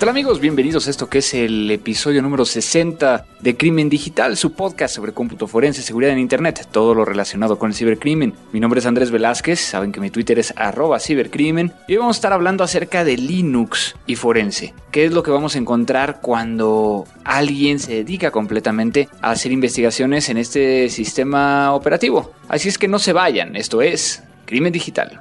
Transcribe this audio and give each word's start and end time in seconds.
tal 0.00 0.08
amigos? 0.08 0.40
Bienvenidos 0.40 0.86
a 0.86 0.90
esto 0.90 1.10
que 1.10 1.18
es 1.18 1.34
el 1.34 1.70
episodio 1.70 2.22
número 2.22 2.46
60 2.46 3.26
de 3.38 3.56
Crimen 3.58 3.90
Digital, 3.90 4.38
su 4.38 4.54
podcast 4.54 4.94
sobre 4.94 5.12
cómputo 5.12 5.46
forense, 5.46 5.82
seguridad 5.82 6.14
en 6.14 6.20
Internet, 6.20 6.66
todo 6.72 6.94
lo 6.94 7.04
relacionado 7.04 7.58
con 7.58 7.68
el 7.68 7.76
cibercrimen. 7.76 8.32
Mi 8.50 8.60
nombre 8.60 8.80
es 8.80 8.86
Andrés 8.86 9.10
Velázquez, 9.10 9.60
saben 9.60 9.92
que 9.92 10.00
mi 10.00 10.08
Twitter 10.08 10.38
es 10.38 10.54
arroba 10.56 11.00
cibercrimen 11.00 11.74
y 11.86 11.92
hoy 11.92 11.98
vamos 11.98 12.16
a 12.16 12.20
estar 12.20 12.32
hablando 12.32 12.64
acerca 12.64 13.04
de 13.04 13.18
Linux 13.18 13.94
y 14.06 14.16
forense. 14.16 14.72
¿Qué 14.90 15.04
es 15.04 15.12
lo 15.12 15.22
que 15.22 15.32
vamos 15.32 15.54
a 15.54 15.58
encontrar 15.58 16.22
cuando 16.22 17.04
alguien 17.22 17.78
se 17.78 17.96
dedica 17.96 18.30
completamente 18.30 19.10
a 19.20 19.32
hacer 19.32 19.52
investigaciones 19.52 20.30
en 20.30 20.38
este 20.38 20.88
sistema 20.88 21.74
operativo? 21.74 22.32
Así 22.48 22.70
es 22.70 22.78
que 22.78 22.88
no 22.88 22.98
se 22.98 23.12
vayan, 23.12 23.54
esto 23.54 23.82
es 23.82 24.22
Crimen 24.46 24.72
Digital. 24.72 25.20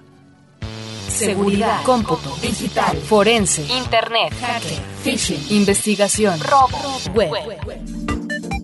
Seguridad, 1.26 1.84
cómputo, 1.84 2.34
digital, 2.42 2.96
forense, 2.98 3.62
internet, 3.64 4.34
hacker, 4.40 4.80
phishing, 5.04 5.46
investigación, 5.50 6.40
robo, 6.40 6.78
web. 7.14 7.34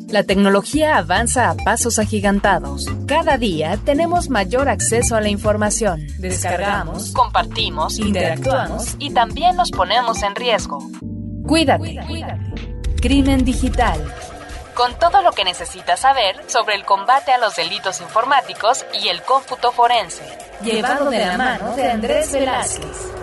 La 0.07 0.23
tecnología 0.23 0.95
avanza 0.95 1.49
a 1.49 1.55
pasos 1.55 1.99
agigantados. 1.99 2.87
Cada 3.07 3.37
día 3.37 3.77
tenemos 3.83 4.29
mayor 4.29 4.69
acceso 4.69 5.17
a 5.17 5.21
la 5.21 5.27
información. 5.27 6.07
Descargamos, 6.17 7.11
compartimos, 7.11 7.99
interactuamos 7.99 8.95
y 8.99 9.09
también 9.09 9.57
nos 9.57 9.71
ponemos 9.71 10.23
en 10.23 10.33
riesgo. 10.35 10.79
Cuídate. 11.45 11.99
Crimen 13.01 13.43
digital. 13.43 13.99
Con 14.75 14.99
todo 14.99 15.21
lo 15.21 15.31
que 15.31 15.45
necesitas 15.45 16.01
saber 16.01 16.35
sobre 16.47 16.75
el 16.75 16.83
combate 16.83 17.31
a 17.31 17.37
los 17.37 17.55
delitos 17.55 18.01
informáticos 18.01 18.85
y 19.01 19.07
el 19.07 19.21
cómputo 19.21 19.71
forense 19.71 20.23
llevado 20.61 21.09
de 21.09 21.19
la 21.19 21.37
mano 21.37 21.75
de 21.77 21.89
Andrés 21.89 22.33
Velázquez. 22.33 23.13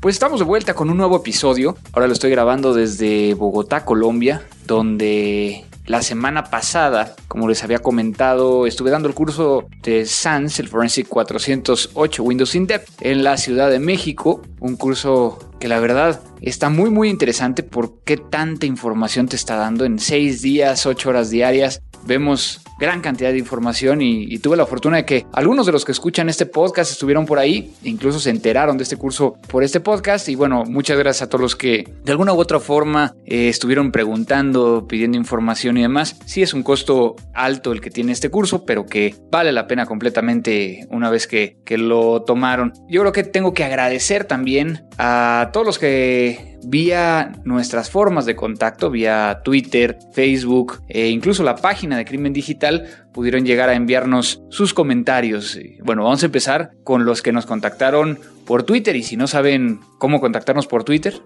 Pues 0.00 0.14
estamos 0.14 0.40
de 0.40 0.46
vuelta 0.46 0.72
con 0.72 0.88
un 0.88 0.96
nuevo 0.96 1.18
episodio. 1.18 1.76
Ahora 1.92 2.06
lo 2.06 2.14
estoy 2.14 2.30
grabando 2.30 2.72
desde 2.72 3.34
Bogotá, 3.34 3.84
Colombia, 3.84 4.42
donde 4.66 5.66
la 5.86 6.02
semana 6.02 6.44
pasada, 6.44 7.14
como 7.28 7.48
les 7.48 7.62
había 7.62 7.80
comentado, 7.80 8.66
estuve 8.66 8.90
dando 8.90 9.08
el 9.08 9.14
curso 9.14 9.66
de 9.82 10.06
SANS, 10.06 10.58
el 10.60 10.68
Forensic 10.68 11.08
408 11.08 12.22
Windows 12.22 12.54
in 12.54 12.66
Depth, 12.66 12.88
en 13.00 13.22
la 13.22 13.36
Ciudad 13.36 13.70
de 13.70 13.78
México. 13.78 14.40
Un 14.60 14.76
curso 14.76 15.38
que 15.60 15.68
la 15.68 15.80
verdad 15.80 16.20
está 16.40 16.70
muy 16.70 16.90
muy 16.90 17.10
interesante 17.10 17.62
por 17.62 18.02
qué 18.04 18.16
tanta 18.16 18.66
información 18.66 19.28
te 19.28 19.36
está 19.36 19.56
dando 19.56 19.84
en 19.84 19.98
6 19.98 20.42
días, 20.42 20.86
8 20.86 21.08
horas 21.08 21.30
diarias 21.30 21.82
vemos 22.06 22.60
gran 22.78 23.00
cantidad 23.00 23.30
de 23.30 23.38
información 23.38 24.00
y, 24.02 24.38
tuve 24.38 24.56
la 24.56 24.66
fortuna 24.66 24.98
de 24.98 25.04
que 25.06 25.26
algunos 25.32 25.64
de 25.64 25.72
los 25.72 25.84
que 25.84 25.92
escuchan 25.92 26.28
este 26.28 26.44
podcast 26.44 26.90
estuvieron 26.90 27.24
por 27.24 27.38
ahí, 27.38 27.72
incluso 27.82 28.20
se 28.20 28.30
enteraron 28.30 28.76
de 28.76 28.82
este 28.82 28.96
curso 28.96 29.38
por 29.48 29.64
este 29.64 29.80
podcast 29.80 30.28
y 30.28 30.34
bueno, 30.34 30.64
muchas 30.66 30.98
gracias 30.98 31.22
a 31.22 31.28
todos 31.28 31.40
los 31.40 31.56
que 31.56 31.90
de 32.04 32.12
alguna 32.12 32.34
u 32.34 32.38
otra 32.38 32.60
forma 32.60 33.14
eh, 33.24 33.48
estuvieron 33.48 33.90
preguntando, 33.90 34.86
pidiendo 34.86 35.16
información 35.16 35.78
y 35.78 35.82
demás. 35.82 36.16
Sí 36.26 36.42
es 36.42 36.52
un 36.52 36.62
costo 36.62 37.16
alto 37.32 37.72
el 37.72 37.80
que 37.80 37.90
tiene 37.90 38.12
este 38.12 38.28
curso, 38.28 38.66
pero 38.66 38.84
que 38.84 39.14
vale 39.30 39.52
la 39.52 39.66
pena 39.66 39.86
completamente 39.86 40.86
una 40.90 41.08
vez 41.08 41.26
que, 41.26 41.56
que 41.64 41.78
lo 41.78 42.22
tomaron. 42.22 42.72
Yo 42.88 43.00
creo 43.00 43.12
que 43.12 43.24
tengo 43.24 43.54
que 43.54 43.64
agradecer 43.64 44.24
también 44.24 44.86
a 44.98 45.50
todos 45.52 45.64
los 45.64 45.78
que 45.78 46.53
vía 46.68 47.32
nuestras 47.44 47.90
formas 47.90 48.26
de 48.26 48.36
contacto, 48.36 48.90
vía 48.90 49.40
Twitter, 49.44 49.98
Facebook 50.12 50.80
e 50.88 51.08
incluso 51.08 51.42
la 51.42 51.56
página 51.56 51.96
de 51.96 52.04
Crimen 52.04 52.32
Digital, 52.32 52.86
pudieron 53.12 53.44
llegar 53.44 53.68
a 53.68 53.74
enviarnos 53.74 54.42
sus 54.50 54.74
comentarios. 54.74 55.58
Bueno, 55.82 56.04
vamos 56.04 56.22
a 56.22 56.26
empezar 56.26 56.72
con 56.84 57.04
los 57.04 57.22
que 57.22 57.32
nos 57.32 57.46
contactaron 57.46 58.18
por 58.46 58.64
Twitter 58.64 58.96
y 58.96 59.02
si 59.02 59.16
no 59.16 59.26
saben 59.26 59.80
cómo 59.98 60.20
contactarnos 60.20 60.66
por 60.66 60.84
Twitter. 60.84 61.20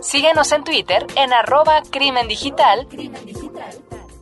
Síguenos 0.00 0.52
en 0.52 0.64
Twitter 0.64 1.06
en 1.16 1.32
arroba 1.32 1.82
crimen 1.90 2.28
digital. 2.28 2.86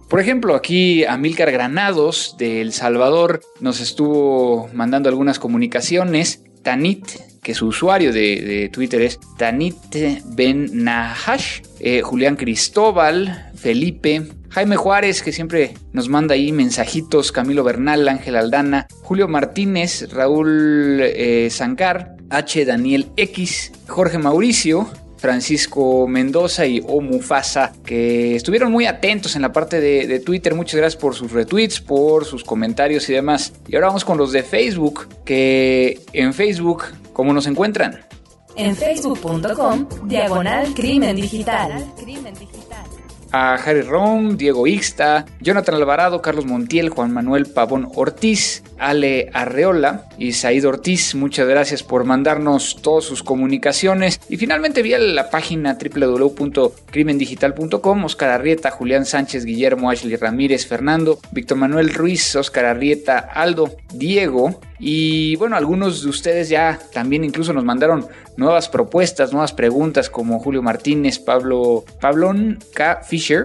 Por 0.08 0.18
ejemplo, 0.18 0.56
aquí 0.56 1.04
Amílcar 1.04 1.52
Granados 1.52 2.34
de 2.36 2.60
El 2.60 2.72
Salvador 2.72 3.42
nos 3.60 3.80
estuvo 3.80 4.68
mandando 4.72 5.08
algunas 5.08 5.38
comunicaciones. 5.38 6.42
Tanit 6.62 7.29
que 7.42 7.54
su 7.54 7.66
usuario 7.66 8.12
de, 8.12 8.68
Twitter 8.72 9.02
es 9.02 9.18
Tanit 9.38 9.76
Ben 10.26 10.84
Nahash, 10.84 11.60
eh, 11.80 12.02
Julián 12.02 12.36
Cristóbal, 12.36 13.50
Felipe, 13.54 14.26
Jaime 14.50 14.76
Juárez, 14.76 15.22
que 15.22 15.32
siempre 15.32 15.74
nos 15.92 16.08
manda 16.08 16.34
ahí 16.34 16.52
mensajitos, 16.52 17.32
Camilo 17.32 17.64
Bernal, 17.64 18.08
Ángel 18.08 18.36
Aldana, 18.36 18.86
Julio 19.02 19.28
Martínez, 19.28 20.12
Raúl 20.12 21.00
eh, 21.02 21.48
Zancar, 21.50 22.16
H. 22.30 22.64
Daniel 22.64 23.08
X, 23.16 23.72
Jorge 23.86 24.18
Mauricio, 24.18 24.88
Francisco 25.20 26.08
Mendoza 26.08 26.66
y 26.66 26.82
O 26.86 27.02
Mufasa, 27.02 27.72
que 27.84 28.34
estuvieron 28.34 28.72
muy 28.72 28.86
atentos 28.86 29.36
en 29.36 29.42
la 29.42 29.52
parte 29.52 29.78
de, 29.78 30.20
Twitter. 30.20 30.54
Muchas 30.54 30.76
gracias 30.76 31.00
por 31.00 31.14
sus 31.14 31.30
retweets, 31.30 31.80
por 31.80 32.24
sus 32.24 32.42
comentarios 32.42 33.08
y 33.10 33.12
demás. 33.12 33.52
Y 33.68 33.74
ahora 33.76 33.88
vamos 33.88 34.04
con 34.04 34.16
los 34.16 34.32
de 34.32 34.42
Facebook, 34.42 35.08
que 35.24 36.00
en 36.14 36.32
Facebook 36.32 36.84
¿Cómo 37.20 37.34
nos 37.34 37.46
encuentran? 37.46 38.00
En 38.56 38.74
facebook.com, 38.74 39.86
diagonal 40.08 40.72
crimen 40.72 41.14
digital 41.14 41.70
a 43.32 43.54
Harry 43.54 43.80
Rom, 43.82 44.36
Diego 44.36 44.66
Ixta, 44.66 45.26
Jonathan 45.40 45.76
Alvarado, 45.76 46.20
Carlos 46.22 46.46
Montiel, 46.46 46.88
Juan 46.90 47.12
Manuel 47.12 47.46
Pavón 47.46 47.88
Ortiz, 47.94 48.64
Ale 48.78 49.30
Arreola 49.32 50.06
y 50.18 50.32
Said 50.32 50.66
Ortiz. 50.66 51.14
Muchas 51.14 51.48
gracias 51.48 51.82
por 51.82 52.04
mandarnos 52.04 52.76
todas 52.82 53.04
sus 53.04 53.22
comunicaciones. 53.22 54.20
Y 54.28 54.36
finalmente 54.36 54.82
vía 54.82 54.98
la 54.98 55.30
página 55.30 55.78
www.crimendigital.com, 55.78 58.04
Oscar 58.04 58.28
Arrieta, 58.30 58.70
Julián 58.70 59.06
Sánchez, 59.06 59.44
Guillermo 59.44 59.90
Ashley 59.90 60.16
Ramírez, 60.16 60.66
Fernando, 60.66 61.20
Víctor 61.32 61.58
Manuel 61.58 61.94
Ruiz, 61.94 62.34
Oscar 62.36 62.64
Arrieta, 62.64 63.18
Aldo, 63.18 63.76
Diego. 63.92 64.60
Y 64.78 65.36
bueno, 65.36 65.56
algunos 65.56 66.02
de 66.02 66.08
ustedes 66.08 66.48
ya 66.48 66.78
también 66.92 67.22
incluso 67.22 67.52
nos 67.52 67.64
mandaron 67.64 68.08
nuevas 68.38 68.70
propuestas, 68.70 69.32
nuevas 69.32 69.52
preguntas 69.52 70.08
como 70.08 70.40
Julio 70.40 70.62
Martínez, 70.62 71.18
Pablo 71.18 71.84
Pablón 72.00 72.60
K. 72.74 73.02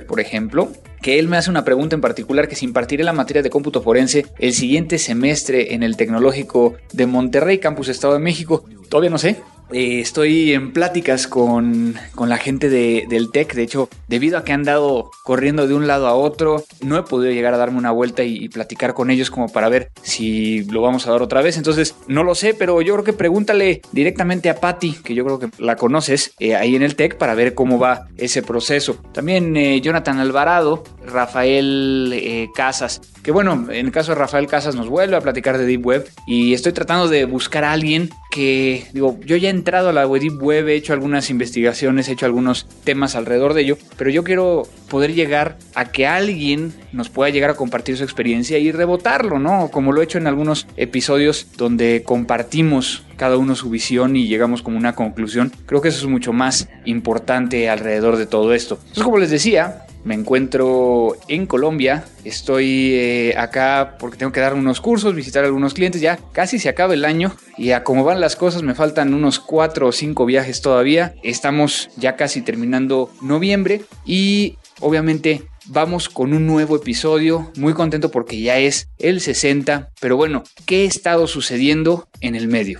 Por 0.08 0.20
ejemplo, 0.20 0.72
que 1.02 1.20
él 1.20 1.28
me 1.28 1.38
hace 1.38 1.50
una 1.50 1.64
pregunta 1.64 1.96
en 1.96 2.02
particular 2.02 2.48
que 2.48 2.56
si 2.56 2.66
impartiré 2.66 3.04
la 3.04 3.14
materia 3.14 3.44
de 3.44 3.50
cómputo 3.50 3.82
forense 3.82 4.26
el 4.40 4.54
siguiente 4.54 4.98
semestre 4.98 5.74
en 5.76 5.84
el 5.84 5.98
Tecnológico 5.98 6.76
de 6.94 7.06
Monterrey, 7.06 7.60
Campus 7.60 7.90
Estado 7.90 8.14
de 8.14 8.20
México. 8.20 8.66
Todavía 8.90 9.10
no 9.10 9.18
sé, 9.18 9.38
eh, 9.72 10.00
estoy 10.00 10.54
en 10.54 10.72
pláticas 10.72 11.28
con, 11.28 11.96
la 12.18 12.38
gente 12.38 12.70
de, 12.70 13.06
del 13.10 13.32
TEC. 13.32 13.54
De 13.54 13.64
hecho, 13.64 13.90
debido 14.08 14.38
a 14.38 14.44
que 14.44 14.54
han 14.54 14.64
dado 14.64 15.12
corriendo 15.24 15.68
de 15.68 15.74
un 15.74 15.88
lado 15.88 16.08
a 16.08 16.14
otro, 16.14 16.64
no 16.82 16.98
he 16.98 17.04
podido 17.04 17.34
llegar 17.34 17.54
a 17.54 17.58
darme 17.58 17.78
una 17.78 17.92
vuelta 17.92 18.24
y, 18.24 18.50
platicar 18.50 18.94
con 18.94 19.10
ellos 19.10 19.32
como 19.32 19.50
para 19.50 19.70
ver 19.70 19.92
si 20.02 20.64
lo 20.66 20.82
vamos 20.82 21.08
a 21.08 21.12
dar 21.12 21.22
otra 21.22 21.42
vez. 21.42 21.58
Entonces, 21.58 21.96
no 22.08 22.24
lo 22.24 22.36
sé, 22.36 22.54
pero 22.54 22.82
yo 22.82 22.94
creo 22.94 23.04
que 23.04 23.14
pregúntale 23.14 23.82
directamente 23.92 24.50
a 24.50 24.56
Patty, 24.60 24.94
que 25.04 25.16
yo 25.16 25.26
creo 25.26 25.40
que 25.40 25.50
la 25.58 25.76
conoces 25.76 26.34
eh, 26.40 26.56
ahí 26.56 26.76
en 26.76 26.84
el 26.84 26.96
TEC, 26.96 27.18
para 27.18 27.36
ver 27.36 27.54
cómo 27.54 27.80
va 27.80 28.08
ese 28.18 28.44
proceso. 28.44 28.98
También 29.14 29.58
eh, 29.58 29.82
Jonathan 29.82 30.20
Alvarado, 30.20 30.84
Rafael 31.06 32.50
Casas, 32.54 33.02
que 33.26 33.32
bueno, 33.32 33.66
en 33.72 33.88
el 33.88 33.92
caso 33.92 34.12
de 34.12 34.20
Rafael 34.20 34.46
Casas 34.46 34.76
nos 34.76 34.88
vuelve 34.88 35.16
a 35.16 35.22
platicar 35.22 35.58
de 35.58 35.66
Deep 35.66 35.84
Web 35.84 36.08
y 36.28 36.54
estoy 36.54 36.74
tratando 36.74 37.08
de 37.08 37.26
buscar 37.26 37.64
a 37.64 37.72
alguien 37.72 38.12
que, 38.30 38.86
digo, 38.94 39.18
yo 39.26 39.36
ya 39.36 39.48
he 39.48 39.52
entrado 39.52 39.90
a 39.90 39.94
la 39.94 40.06
Deep 40.06 40.40
Web, 40.40 40.68
he 40.68 40.76
hecho 40.76 40.94
algunas 40.94 41.32
investigaciones, 41.32 42.08
he 42.08 42.12
hecho 42.12 42.28
algunos 42.28 42.68
temas 42.84 43.16
alrededor 43.16 43.56
de 43.56 43.62
ello, 43.62 43.78
pero 43.98 44.12
yo 44.12 44.24
quiero 44.24 44.68
poder 44.92 45.16
llegar 45.16 45.58
a 45.74 45.86
que 45.86 46.06
alguien 46.06 46.72
nos 46.92 47.10
pueda 47.10 47.32
llegar 47.32 47.50
a 47.50 47.56
compartir 47.56 47.98
su 47.98 48.04
experiencia 48.04 48.60
y 48.60 48.72
rebotarlo, 48.72 49.40
¿no? 49.40 49.72
Como 49.72 49.92
lo 49.92 50.02
he 50.02 50.04
hecho 50.04 50.20
en 50.20 50.28
algunos 50.28 50.68
episodios 50.78 51.48
donde 51.58 52.04
compartimos 52.06 53.06
cada 53.18 53.38
uno 53.38 53.56
su 53.56 53.72
visión 53.72 54.16
y 54.16 54.28
llegamos 54.28 54.62
como 54.62 54.78
una 54.78 54.94
conclusión. 54.94 55.52
Creo 55.66 55.82
que 55.82 55.90
eso 55.90 56.00
es 56.00 56.12
mucho 56.12 56.32
más 56.32 56.70
importante 56.86 57.70
alrededor 57.70 58.18
de 58.18 58.28
todo 58.28 58.54
esto. 58.54 58.76
Entonces, 58.82 59.04
como 59.04 59.18
les 59.18 59.32
decía, 59.32 59.85
me 60.06 60.14
encuentro 60.14 61.18
en 61.28 61.48
Colombia. 61.48 62.06
Estoy 62.24 62.94
eh, 62.94 63.36
acá 63.38 63.98
porque 64.00 64.18
tengo 64.18 64.32
que 64.32 64.40
dar 64.40 64.54
unos 64.54 64.80
cursos, 64.80 65.16
visitar 65.16 65.44
a 65.44 65.48
algunos 65.48 65.74
clientes. 65.74 66.00
Ya 66.00 66.18
casi 66.32 66.60
se 66.60 66.70
acaba 66.70 66.94
el 66.94 67.04
año 67.04 67.36
y 67.58 67.72
a 67.72 67.84
cómo 67.84 68.04
van 68.04 68.22
las 68.22 68.36
cosas 68.36 68.62
me 68.62 68.76
faltan 68.76 69.14
unos 69.14 69.40
4 69.40 69.88
o 69.88 69.92
5 69.92 70.26
viajes 70.26 70.62
todavía. 70.62 71.16
Estamos 71.24 71.90
ya 71.98 72.16
casi 72.16 72.42
terminando 72.42 73.10
noviembre 73.22 73.82
y 74.06 74.58
obviamente 74.80 75.44
vamos 75.66 76.08
con 76.08 76.34
un 76.34 76.46
nuevo 76.46 76.76
episodio. 76.76 77.52
Muy 77.58 77.74
contento 77.74 78.12
porque 78.12 78.40
ya 78.40 78.60
es 78.60 78.90
el 79.00 79.22
60. 79.22 79.90
Pero 80.00 80.18
bueno, 80.18 80.44
¿qué 80.68 80.84
ha 80.84 80.88
estado 80.88 81.26
sucediendo 81.26 82.08
en 82.22 82.36
el 82.36 82.48
medio? 82.48 82.80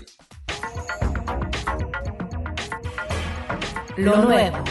Lo 3.98 4.24
nuevo. 4.24 4.64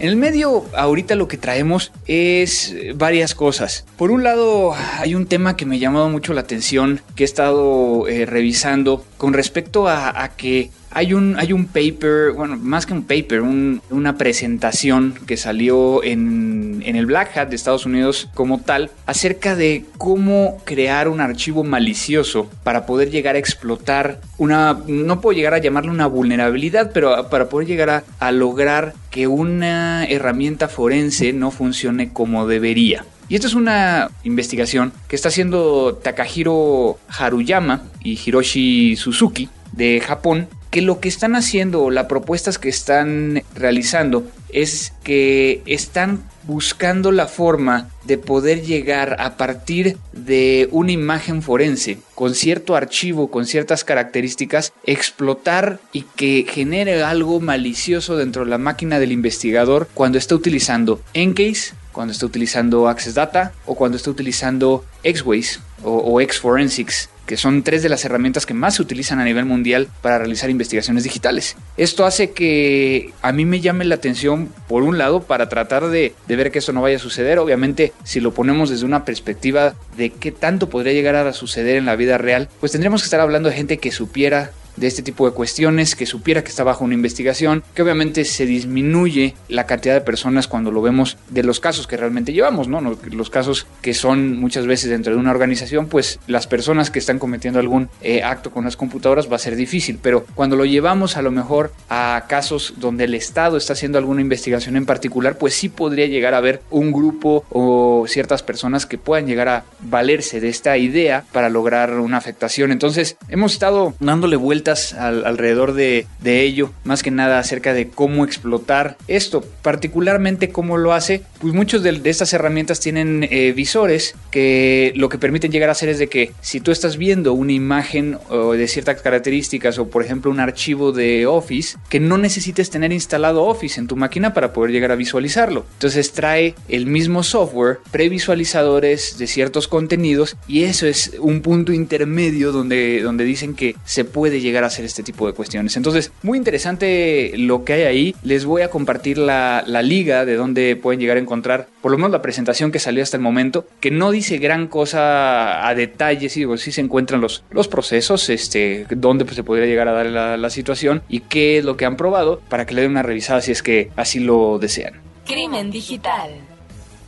En 0.00 0.08
el 0.08 0.16
medio, 0.16 0.64
ahorita 0.74 1.14
lo 1.14 1.28
que 1.28 1.36
traemos 1.36 1.92
es 2.06 2.74
varias 2.94 3.34
cosas. 3.34 3.84
Por 3.98 4.10
un 4.10 4.22
lado, 4.22 4.74
hay 4.98 5.14
un 5.14 5.26
tema 5.26 5.58
que 5.58 5.66
me 5.66 5.76
ha 5.76 5.78
llamado 5.78 6.08
mucho 6.08 6.32
la 6.32 6.40
atención, 6.40 7.02
que 7.16 7.24
he 7.24 7.26
estado 7.26 8.08
eh, 8.08 8.24
revisando 8.24 9.04
con 9.20 9.34
respecto 9.34 9.86
a, 9.86 10.30
que 10.34 10.70
hay 10.90 11.12
un, 11.12 11.38
hay 11.38 11.52
un 11.52 11.66
paper, 11.66 12.32
bueno, 12.32 12.56
más 12.56 12.86
que 12.86 12.94
un 12.94 13.02
paper, 13.02 13.42
una 13.42 14.16
presentación 14.16 15.12
que 15.26 15.36
salió 15.36 16.02
en, 16.02 16.82
en, 16.86 16.96
el 16.96 17.04
Black 17.04 17.36
Hat 17.36 17.50
de 17.50 17.56
Estados 17.56 17.84
Unidos 17.84 18.30
como 18.32 18.62
tal, 18.62 18.90
acerca 19.04 19.56
de 19.56 19.84
cómo 19.98 20.56
crear 20.64 21.06
un 21.06 21.20
archivo 21.20 21.64
malicioso 21.64 22.50
para 22.64 22.86
poder 22.86 23.10
llegar 23.10 23.34
a 23.34 23.38
explotar 23.38 24.22
una, 24.38 24.80
no 24.86 25.20
puedo 25.20 25.36
llegar 25.36 25.52
a 25.52 25.58
llamarle 25.58 25.90
una 25.90 26.06
vulnerabilidad, 26.06 26.90
pero 26.94 27.28
para 27.28 27.50
poder 27.50 27.68
llegar 27.68 28.04
a 28.18 28.32
lograr 28.32 28.94
que 29.10 29.26
una 29.26 30.06
herramienta 30.06 30.66
forense 30.66 31.34
no 31.34 31.50
funcione 31.50 32.10
como 32.10 32.46
debería. 32.46 33.04
Y 33.30 33.36
esta 33.36 33.46
es 33.46 33.54
una 33.54 34.10
investigación 34.24 34.92
que 35.06 35.14
está 35.14 35.28
haciendo 35.28 35.94
Takahiro 36.02 36.98
Haruyama 37.08 37.84
y 38.02 38.18
Hiroshi 38.18 38.96
Suzuki 38.96 39.48
de 39.70 40.00
Japón 40.00 40.48
que 40.70 40.82
lo 40.82 41.00
que 41.00 41.08
están 41.08 41.36
haciendo, 41.36 41.90
las 41.90 42.06
propuestas 42.06 42.58
que 42.58 42.68
están 42.68 43.42
realizando, 43.54 44.24
es 44.52 44.92
que 45.04 45.62
están 45.66 46.22
buscando 46.44 47.12
la 47.12 47.26
forma 47.26 47.88
de 48.04 48.18
poder 48.18 48.62
llegar 48.62 49.16
a 49.20 49.36
partir 49.36 49.96
de 50.12 50.68
una 50.72 50.92
imagen 50.92 51.42
forense 51.42 51.98
con 52.14 52.34
cierto 52.34 52.74
archivo, 52.74 53.30
con 53.30 53.46
ciertas 53.46 53.84
características, 53.84 54.72
explotar 54.84 55.78
y 55.92 56.02
que 56.16 56.46
genere 56.48 57.02
algo 57.02 57.40
malicioso 57.40 58.16
dentro 58.16 58.44
de 58.44 58.50
la 58.50 58.58
máquina 58.58 58.98
del 58.98 59.12
investigador 59.12 59.88
cuando 59.94 60.18
está 60.18 60.34
utilizando 60.34 61.00
Encase, 61.14 61.74
cuando 61.92 62.12
está 62.12 62.26
utilizando 62.26 62.88
Access 62.88 63.14
Data 63.14 63.52
o 63.66 63.74
cuando 63.74 63.96
está 63.96 64.10
utilizando 64.10 64.84
Xways 65.04 65.60
o, 65.82 66.14
o 66.14 66.20
Xforensics 66.20 67.08
que 67.30 67.36
son 67.36 67.62
tres 67.62 67.84
de 67.84 67.88
las 67.88 68.04
herramientas 68.04 68.44
que 68.44 68.54
más 68.54 68.74
se 68.74 68.82
utilizan 68.82 69.20
a 69.20 69.24
nivel 69.24 69.44
mundial 69.44 69.86
para 70.02 70.18
realizar 70.18 70.50
investigaciones 70.50 71.04
digitales. 71.04 71.56
Esto 71.76 72.04
hace 72.04 72.32
que 72.32 73.12
a 73.22 73.30
mí 73.30 73.44
me 73.44 73.60
llame 73.60 73.84
la 73.84 73.94
atención, 73.94 74.52
por 74.66 74.82
un 74.82 74.98
lado, 74.98 75.22
para 75.22 75.48
tratar 75.48 75.90
de, 75.90 76.12
de 76.26 76.36
ver 76.36 76.50
que 76.50 76.58
esto 76.58 76.72
no 76.72 76.82
vaya 76.82 76.96
a 76.96 76.98
suceder. 76.98 77.38
Obviamente, 77.38 77.92
si 78.02 78.18
lo 78.18 78.34
ponemos 78.34 78.68
desde 78.68 78.84
una 78.84 79.04
perspectiva 79.04 79.76
de 79.96 80.10
qué 80.10 80.32
tanto 80.32 80.68
podría 80.68 80.92
llegar 80.92 81.14
a 81.14 81.32
suceder 81.32 81.76
en 81.76 81.86
la 81.86 81.94
vida 81.94 82.18
real, 82.18 82.48
pues 82.58 82.72
tendríamos 82.72 83.02
que 83.02 83.06
estar 83.06 83.20
hablando 83.20 83.48
de 83.48 83.54
gente 83.54 83.78
que 83.78 83.92
supiera 83.92 84.50
de 84.76 84.86
este 84.86 85.02
tipo 85.02 85.26
de 85.28 85.34
cuestiones, 85.34 85.94
que 85.94 86.06
supiera 86.06 86.42
que 86.42 86.50
está 86.50 86.64
bajo 86.64 86.84
una 86.84 86.94
investigación, 86.94 87.62
que 87.74 87.82
obviamente 87.82 88.24
se 88.24 88.46
disminuye 88.46 89.34
la 89.48 89.66
cantidad 89.66 89.94
de 89.94 90.00
personas 90.00 90.48
cuando 90.48 90.70
lo 90.70 90.82
vemos 90.82 91.16
de 91.28 91.42
los 91.42 91.60
casos 91.60 91.86
que 91.86 91.96
realmente 91.96 92.32
llevamos, 92.32 92.68
¿no? 92.68 92.80
Los 92.80 93.30
casos 93.30 93.66
que 93.82 93.94
son 93.94 94.38
muchas 94.38 94.66
veces 94.66 94.90
dentro 94.90 95.12
de 95.12 95.18
una 95.18 95.30
organización, 95.30 95.88
pues 95.88 96.18
las 96.26 96.46
personas 96.46 96.90
que 96.90 96.98
están 96.98 97.18
cometiendo 97.18 97.60
algún 97.60 97.88
eh, 98.02 98.22
acto 98.22 98.50
con 98.50 98.64
las 98.64 98.76
computadoras 98.76 99.30
va 99.30 99.36
a 99.36 99.40
ser 99.40 99.56
difícil, 99.56 99.98
pero 100.02 100.24
cuando 100.34 100.56
lo 100.56 100.64
llevamos 100.64 101.16
a 101.16 101.22
lo 101.22 101.30
mejor 101.30 101.72
a 101.88 102.24
casos 102.28 102.74
donde 102.78 103.04
el 103.04 103.14
Estado 103.14 103.56
está 103.56 103.72
haciendo 103.72 103.98
alguna 103.98 104.20
investigación 104.20 104.76
en 104.76 104.86
particular, 104.86 105.38
pues 105.38 105.54
sí 105.54 105.68
podría 105.68 106.06
llegar 106.06 106.34
a 106.34 106.38
haber 106.38 106.62
un 106.70 106.92
grupo 106.92 107.44
o 107.50 108.04
ciertas 108.06 108.42
personas 108.42 108.86
que 108.86 108.98
puedan 108.98 109.26
llegar 109.26 109.48
a 109.48 109.64
valerse 109.80 110.40
de 110.40 110.48
esta 110.48 110.76
idea 110.76 111.24
para 111.32 111.48
lograr 111.48 111.98
una 111.98 112.16
afectación. 112.16 112.72
Entonces, 112.72 113.16
hemos 113.28 113.52
estado 113.52 113.94
dándole 114.00 114.36
vuelta 114.36 114.59
alrededor 114.66 115.74
de, 115.74 116.06
ello, 116.24 116.72
más 116.84 117.02
que 117.02 117.10
nada 117.10 117.38
acerca 117.38 117.74
de 117.74 117.88
cómo 117.88 118.24
explotar 118.24 118.96
esto, 119.08 119.44
particularmente 119.62 120.50
cómo 120.50 120.76
lo 120.76 120.92
hace, 120.92 121.22
pues 121.40 121.54
muchos 121.54 121.82
de, 121.82 122.00
estas 122.04 122.32
herramientas 122.32 122.80
tienen 122.80 123.26
eh, 123.30 123.52
visores 123.52 124.14
que 124.30 124.92
lo 124.96 125.08
que 125.08 125.18
permiten 125.18 125.52
llegar 125.52 125.68
a 125.68 125.72
hacer 125.72 125.88
es 125.88 125.98
de 125.98 126.08
que 126.08 126.32
si 126.40 126.60
tú 126.60 126.70
estás 126.70 126.96
viendo 126.96 127.32
una 127.32 127.52
imagen 127.52 128.18
de 128.30 128.68
ciertas 128.68 129.00
características 129.02 129.78
o 129.78 129.88
por 129.88 130.04
ejemplo 130.04 130.30
un 130.30 130.40
archivo 130.40 130.92
de 130.92 131.26
Office, 131.26 131.78
que 131.88 132.00
no 132.00 132.18
necesites 132.18 132.70
tener 132.70 132.92
instalado 132.92 133.44
Office 133.44 133.80
en 133.80 133.86
tu 133.86 133.96
máquina 133.96 134.34
para 134.34 134.52
poder 134.52 134.70
llegar 134.72 134.92
a 134.92 134.96
visualizarlo. 134.96 135.64
Entonces 135.74 136.12
trae 136.12 136.54
el 136.68 136.86
mismo 136.86 137.22
software, 137.22 137.78
previsualizadores 137.90 139.18
de 139.18 139.26
ciertos 139.26 139.68
contenidos 139.68 140.36
y 140.46 140.64
eso 140.64 140.86
es 140.86 141.12
un 141.20 141.42
punto 141.42 141.72
intermedio 141.72 142.52
donde, 142.52 143.02
donde 143.02 143.24
dicen 143.24 143.54
que 143.54 143.76
se 143.84 144.04
puede 144.04 144.40
llegar 144.40 144.49
a 144.56 144.66
hacer 144.66 144.84
este 144.84 145.02
tipo 145.02 145.26
de 145.26 145.32
cuestiones. 145.32 145.76
Entonces, 145.76 146.12
muy 146.22 146.38
interesante 146.38 147.32
lo 147.36 147.64
que 147.64 147.72
hay 147.74 147.82
ahí. 147.82 148.14
Les 148.22 148.44
voy 148.44 148.62
a 148.62 148.70
compartir 148.70 149.18
la, 149.18 149.64
liga 149.80 150.26
de 150.26 150.34
donde 150.34 150.76
pueden 150.76 151.00
llegar 151.00 151.16
a 151.16 151.20
encontrar, 151.20 151.66
por 151.80 151.90
lo 151.90 151.96
menos 151.96 152.10
la 152.10 152.20
presentación 152.20 152.70
que 152.70 152.78
salió 152.78 153.02
hasta 153.02 153.16
el 153.16 153.22
momento, 153.22 153.66
que 153.80 153.90
no 153.90 154.10
dice 154.10 154.36
gran 154.38 154.66
cosa 154.68 155.66
a 155.66 155.74
detalle, 155.74 156.28
si 156.28 156.44
sí, 156.58 156.72
se 156.72 156.80
encuentran 156.80 157.20
los, 157.20 157.44
los 157.50 157.66
procesos, 157.66 158.28
este, 158.28 158.86
dónde 158.90 159.24
pues, 159.24 159.36
se 159.36 159.42
podría 159.42 159.66
llegar 159.66 159.88
a 159.88 159.92
dar 159.92 160.06
la, 160.06 160.36
la 160.36 160.50
situación 160.50 161.02
y 161.08 161.20
qué 161.20 161.58
es 161.58 161.64
lo 161.64 161.76
que 161.76 161.86
han 161.86 161.96
probado 161.96 162.40
para 162.48 162.66
que 162.66 162.74
le 162.74 162.82
den 162.82 162.90
una 162.90 163.02
revisada 163.02 163.40
si 163.40 163.52
es 163.52 163.62
que 163.62 163.90
así 163.96 164.20
lo 164.20 164.58
desean. 164.58 165.00
Crimen 165.24 165.70
digital. 165.70 166.49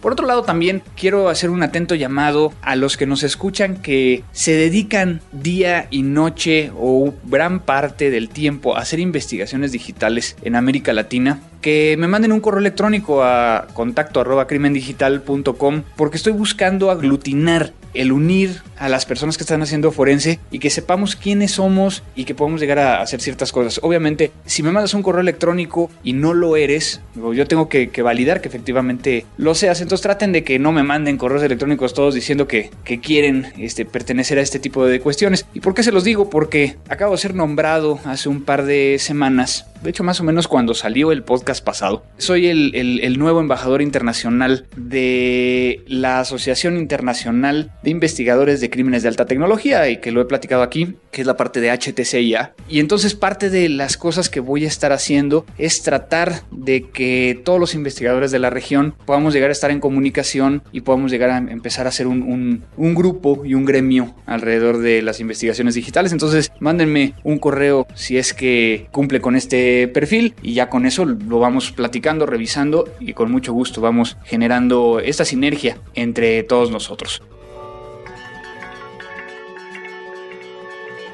Por 0.02 0.12
otro 0.12 0.26
lado, 0.26 0.42
también 0.42 0.82
quiero 0.96 1.28
hacer 1.28 1.48
un 1.48 1.62
atento 1.62 1.94
llamado 1.94 2.52
a 2.60 2.74
los 2.74 2.96
que 2.96 3.06
nos 3.06 3.22
escuchan 3.22 3.76
que 3.76 4.24
se 4.32 4.52
dedican 4.52 5.20
día 5.30 5.86
y 5.90 6.02
noche 6.02 6.72
o 6.76 7.14
gran 7.24 7.60
parte 7.60 8.10
del 8.10 8.28
tiempo 8.28 8.76
a 8.76 8.80
hacer 8.80 8.98
investigaciones 8.98 9.70
digitales 9.70 10.36
en 10.42 10.56
América 10.56 10.92
Latina 10.92 11.40
que 11.60 11.94
me 12.00 12.08
manden 12.08 12.32
un 12.32 12.40
correo 12.40 12.58
electrónico 12.58 13.22
a 13.22 13.68
contacto 13.74 14.20
arroba 14.20 14.48
crimendigital.com 14.48 15.82
porque 15.94 16.16
estoy 16.16 16.32
buscando 16.32 16.90
aglutinar 16.90 17.72
el 17.94 18.10
unir 18.10 18.62
a 18.82 18.88
las 18.88 19.06
personas 19.06 19.36
que 19.36 19.44
están 19.44 19.62
haciendo 19.62 19.92
forense 19.92 20.40
y 20.50 20.58
que 20.58 20.68
sepamos 20.68 21.14
quiénes 21.14 21.52
somos 21.52 22.02
y 22.16 22.24
que 22.24 22.34
podamos 22.34 22.60
llegar 22.60 22.80
a 22.80 23.00
hacer 23.00 23.20
ciertas 23.20 23.52
cosas. 23.52 23.78
Obviamente, 23.84 24.32
si 24.44 24.64
me 24.64 24.72
mandas 24.72 24.92
un 24.92 25.04
correo 25.04 25.20
electrónico 25.20 25.88
y 26.02 26.14
no 26.14 26.34
lo 26.34 26.56
eres, 26.56 27.00
yo 27.14 27.46
tengo 27.46 27.68
que, 27.68 27.90
validar 28.02 28.40
que 28.40 28.48
efectivamente 28.48 29.24
lo 29.36 29.54
seas. 29.54 29.80
Entonces 29.80 30.02
traten 30.02 30.32
de 30.32 30.42
que 30.42 30.58
no 30.58 30.72
me 30.72 30.82
manden 30.82 31.16
correos 31.16 31.44
electrónicos 31.44 31.94
todos 31.94 32.14
diciendo 32.14 32.48
que, 32.48 32.70
quieren 33.00 33.52
este, 33.56 33.84
pertenecer 33.84 34.38
a 34.38 34.42
este 34.42 34.58
tipo 34.58 34.84
de 34.84 34.98
cuestiones. 34.98 35.46
¿Y 35.54 35.60
por 35.60 35.74
qué 35.74 35.84
se 35.84 35.92
los 35.92 36.02
digo? 36.02 36.28
Porque 36.28 36.76
acabo 36.88 37.12
de 37.12 37.18
ser 37.18 37.36
nombrado 37.36 38.00
hace 38.04 38.28
un 38.28 38.42
par 38.42 38.64
de 38.64 38.96
semanas 38.98 39.66
de 39.82 39.90
hecho 39.90 40.04
más 40.04 40.20
o 40.20 40.24
menos 40.24 40.48
cuando 40.48 40.74
salió 40.74 41.12
el 41.12 41.22
podcast 41.22 41.64
pasado. 41.64 42.04
Soy 42.18 42.46
el, 42.46 43.18
nuevo 43.18 43.40
embajador 43.40 43.82
internacional 43.82 44.66
de 44.76 45.82
la 45.86 46.20
Asociación 46.20 46.76
Internacional 46.76 47.72
de 47.82 47.90
Investigadores 47.90 48.60
de 48.60 48.70
Crímenes 48.72 49.02
de 49.02 49.08
Alta 49.08 49.26
Tecnología 49.26 49.88
y 49.88 49.98
que 49.98 50.10
lo 50.10 50.20
he 50.20 50.24
platicado 50.24 50.62
aquí, 50.62 50.96
que 51.12 51.20
es 51.20 51.26
la 51.26 51.36
parte 51.36 51.60
de 51.60 51.70
HTCIA. 51.70 52.54
Y 52.68 52.80
entonces 52.80 53.14
parte 53.14 53.50
de 53.50 53.68
las 53.68 53.96
cosas 53.96 54.28
que 54.28 54.40
voy 54.40 54.64
a 54.64 54.68
estar 54.68 54.92
haciendo 54.92 55.46
es 55.58 55.82
tratar 55.82 56.42
de 56.50 56.88
que 56.88 57.40
todos 57.44 57.60
los 57.60 57.74
investigadores 57.74 58.32
de 58.32 58.40
la 58.40 58.50
región 58.50 58.94
podamos 59.06 59.34
llegar 59.34 59.50
a 59.50 59.52
estar 59.52 59.70
en 59.70 59.78
comunicación 59.78 60.62
y 60.72 60.80
podamos 60.80 61.12
llegar 61.12 61.30
a 61.30 61.38
empezar 61.38 61.86
a 61.86 61.90
hacer 61.90 62.06
un, 62.08 62.64
un 62.76 62.94
grupo 62.94 63.42
y 63.44 63.54
un 63.54 63.64
gremio 63.64 64.14
alrededor 64.26 64.78
de 64.78 65.02
las 65.02 65.20
investigaciones 65.20 65.74
digitales. 65.74 66.10
Entonces 66.10 66.50
mándenme 66.58 67.14
un 67.22 67.38
correo 67.38 67.86
si 67.94 68.18
es 68.18 68.32
que 68.34 68.88
cumple 68.90 69.20
con 69.20 69.36
este 69.36 69.86
perfil 69.88 70.34
y 70.42 70.54
ya 70.54 70.68
con 70.68 70.86
eso 70.86 71.04
lo 71.04 71.38
vamos 71.38 71.70
platicando, 71.72 72.26
revisando 72.26 72.88
y 73.00 73.12
con 73.12 73.30
mucho 73.30 73.52
gusto 73.52 73.80
vamos 73.80 74.16
generando 74.24 75.00
esta 75.00 75.24
sinergia 75.24 75.76
entre 75.94 76.42
todos 76.42 76.70
nosotros. 76.70 77.22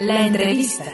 La 0.01 0.27
entrevista. 0.27 0.85